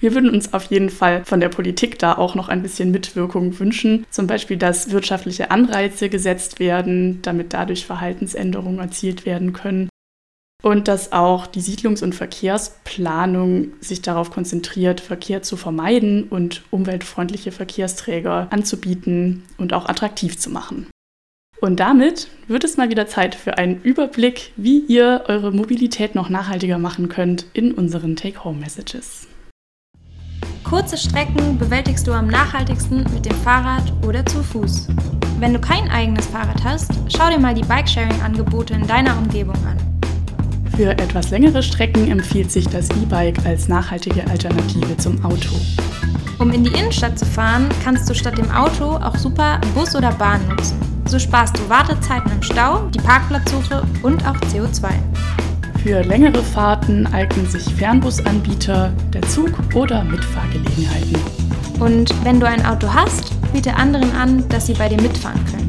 Wir 0.00 0.14
würden 0.14 0.30
uns 0.30 0.54
auf 0.54 0.64
jeden 0.66 0.90
Fall 0.90 1.24
von 1.24 1.40
der 1.40 1.48
Politik 1.48 1.98
da 1.98 2.16
auch 2.16 2.36
noch 2.36 2.48
ein 2.48 2.62
bisschen 2.62 2.92
Mitwirkung 2.92 3.58
wünschen. 3.58 4.06
Zum 4.10 4.28
Beispiel, 4.28 4.56
dass 4.56 4.92
wirtschaftliche 4.92 5.50
Anreize 5.50 6.08
gesetzt 6.08 6.60
werden, 6.60 7.20
damit 7.22 7.52
dadurch 7.52 7.84
Verhaltensänderungen 7.84 8.78
erzielt 8.78 9.26
werden 9.26 9.52
können. 9.52 9.88
Und 10.62 10.86
dass 10.88 11.12
auch 11.12 11.46
die 11.46 11.60
Siedlungs- 11.60 12.02
und 12.02 12.14
Verkehrsplanung 12.14 13.72
sich 13.80 14.02
darauf 14.02 14.30
konzentriert, 14.30 15.00
Verkehr 15.00 15.42
zu 15.42 15.56
vermeiden 15.56 16.24
und 16.24 16.62
umweltfreundliche 16.70 17.52
Verkehrsträger 17.52 18.48
anzubieten 18.50 19.44
und 19.56 19.72
auch 19.72 19.88
attraktiv 19.88 20.38
zu 20.38 20.50
machen. 20.50 20.88
Und 21.60 21.80
damit 21.80 22.28
wird 22.46 22.62
es 22.62 22.76
mal 22.76 22.88
wieder 22.88 23.08
Zeit 23.08 23.34
für 23.34 23.58
einen 23.58 23.80
Überblick, 23.82 24.52
wie 24.56 24.78
ihr 24.78 25.24
eure 25.26 25.52
Mobilität 25.52 26.14
noch 26.14 26.28
nachhaltiger 26.28 26.78
machen 26.78 27.08
könnt 27.08 27.46
in 27.52 27.72
unseren 27.72 28.14
Take-Home-Messages. 28.14 29.26
Kurze 30.64 30.96
Strecken 30.96 31.58
bewältigst 31.58 32.06
du 32.06 32.12
am 32.12 32.26
nachhaltigsten 32.26 33.04
mit 33.14 33.24
dem 33.24 33.34
Fahrrad 33.36 33.92
oder 34.06 34.24
zu 34.26 34.42
Fuß. 34.42 34.88
Wenn 35.38 35.52
du 35.52 35.58
kein 35.58 35.90
eigenes 35.90 36.26
Fahrrad 36.26 36.62
hast, 36.64 36.90
schau 37.08 37.30
dir 37.30 37.38
mal 37.38 37.54
die 37.54 37.62
Bikesharing-Angebote 37.62 38.74
in 38.74 38.86
deiner 38.86 39.16
Umgebung 39.16 39.56
an. 39.66 39.76
Für 40.76 40.90
etwas 40.90 41.30
längere 41.30 41.62
Strecken 41.62 42.10
empfiehlt 42.10 42.50
sich 42.50 42.68
das 42.68 42.88
E-Bike 42.90 43.44
als 43.44 43.68
nachhaltige 43.68 44.28
Alternative 44.28 44.96
zum 44.96 45.24
Auto. 45.24 45.56
Um 46.38 46.52
in 46.52 46.64
die 46.64 46.70
Innenstadt 46.70 47.18
zu 47.18 47.26
fahren, 47.26 47.68
kannst 47.82 48.08
du 48.08 48.14
statt 48.14 48.38
dem 48.38 48.50
Auto 48.50 48.96
auch 48.96 49.16
super 49.16 49.60
Bus 49.74 49.96
oder 49.96 50.12
Bahn 50.12 50.46
nutzen. 50.48 50.78
So 51.06 51.18
sparst 51.18 51.58
du 51.58 51.68
Wartezeiten 51.68 52.30
im 52.30 52.42
Stau, 52.42 52.86
die 52.94 53.00
Parkplatzsuche 53.00 53.82
und 54.02 54.24
auch 54.26 54.36
CO2. 54.52 54.90
Für 55.82 56.02
längere 56.02 56.42
Fahrten 56.42 57.06
eignen 57.06 57.46
sich 57.46 57.62
Fernbusanbieter, 57.74 58.92
der 59.12 59.22
Zug 59.22 59.52
oder 59.74 60.02
Mitfahrgelegenheiten. 60.02 61.16
Und 61.78 62.12
wenn 62.24 62.40
du 62.40 62.46
ein 62.46 62.66
Auto 62.66 62.92
hast, 62.92 63.32
biete 63.52 63.74
anderen 63.74 64.10
an, 64.16 64.46
dass 64.48 64.66
sie 64.66 64.74
bei 64.74 64.88
dir 64.88 65.00
mitfahren 65.00 65.42
können. 65.46 65.68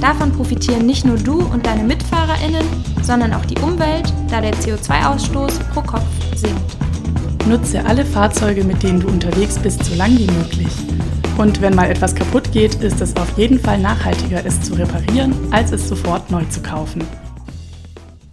Davon 0.00 0.30
profitieren 0.30 0.84
nicht 0.84 1.06
nur 1.06 1.16
du 1.16 1.40
und 1.40 1.64
deine 1.64 1.84
MitfahrerInnen, 1.84 2.66
sondern 3.02 3.32
auch 3.32 3.44
die 3.46 3.58
Umwelt, 3.58 4.12
da 4.30 4.42
der 4.42 4.52
CO2-Ausstoß 4.52 5.58
pro 5.72 5.80
Kopf 5.80 6.04
sinkt. 6.34 6.76
Nutze 7.48 7.84
alle 7.84 8.04
Fahrzeuge, 8.04 8.62
mit 8.62 8.82
denen 8.82 9.00
du 9.00 9.08
unterwegs 9.08 9.58
bist, 9.58 9.84
so 9.84 9.94
lang 9.94 10.16
wie 10.18 10.26
möglich. 10.26 10.72
Und 11.38 11.62
wenn 11.62 11.74
mal 11.74 11.90
etwas 11.90 12.14
kaputt 12.14 12.52
geht, 12.52 12.74
ist 12.76 13.00
es 13.00 13.16
auf 13.16 13.38
jeden 13.38 13.58
Fall 13.58 13.78
nachhaltiger, 13.78 14.44
es 14.44 14.60
zu 14.60 14.74
reparieren, 14.74 15.34
als 15.50 15.72
es 15.72 15.88
sofort 15.88 16.30
neu 16.30 16.44
zu 16.44 16.60
kaufen. 16.60 17.02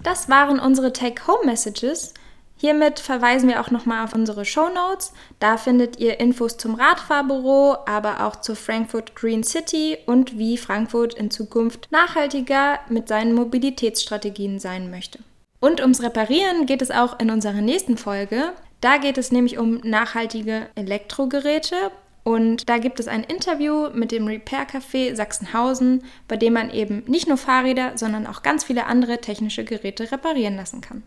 Das 0.04 0.28
waren 0.28 0.60
unsere 0.60 0.92
Take-Home-Messages. 0.92 2.14
Hiermit 2.58 3.00
verweisen 3.00 3.50
wir 3.50 3.62
auch 3.62 3.72
nochmal 3.72 4.04
auf 4.04 4.14
unsere 4.14 4.46
Show 4.46 4.70
Notes. 4.70 5.14
Da 5.40 5.58
findet 5.58 6.00
ihr 6.00 6.20
Infos 6.20 6.58
zum 6.58 6.76
Radfahrbüro, 6.76 7.78
aber 7.86 8.26
auch 8.26 8.38
zur 8.38 8.56
Frankfurt 8.56 9.16
Green 9.16 9.44
City 9.44 9.98
und 10.06 10.38
wie 10.38 10.58
Frankfurt 10.58 11.14
in 11.14 11.32
Zukunft 11.32 11.88
nachhaltiger 11.92 12.80
mit 12.90 13.08
seinen 13.08 13.34
Mobilitätsstrategien 13.34 14.60
sein 14.60 14.92
möchte. 14.92 15.20
Und 15.60 15.82
ums 15.82 16.02
Reparieren 16.02 16.66
geht 16.66 16.82
es 16.82 16.92
auch 16.92 17.20
in 17.20 17.32
unserer 17.32 17.62
nächsten 17.62 17.98
Folge. 17.98 18.52
Da 18.82 18.98
geht 18.98 19.18
es 19.18 19.32
nämlich 19.32 19.58
um 19.58 19.76
nachhaltige 19.84 20.68
Elektrogeräte 20.76 21.76
und 22.24 22.70
da 22.70 22.78
gibt 22.78 23.00
es 23.00 23.08
ein 23.08 23.24
Interview 23.24 23.90
mit 23.94 24.12
dem 24.12 24.28
Repair 24.28 24.66
Café 24.68 25.14
Sachsenhausen, 25.14 26.04
bei 26.28 26.38
dem 26.38 26.54
man 26.54 26.70
eben 26.70 27.04
nicht 27.06 27.28
nur 27.28 27.38
Fahrräder, 27.38 27.98
sondern 27.98 28.28
auch 28.28 28.44
ganz 28.44 28.64
viele 28.64 28.86
andere 28.86 29.20
technische 29.20 29.66
Geräte 29.66 30.12
reparieren 30.12 30.56
lassen 30.56 30.80
kann. 30.80 31.04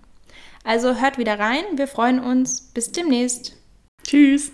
Also 0.62 1.00
hört 1.00 1.16
wieder 1.16 1.38
rein, 1.38 1.64
wir 1.76 1.86
freuen 1.86 2.18
uns. 2.18 2.60
Bis 2.60 2.92
demnächst. 2.92 3.56
Tschüss. 4.02 4.52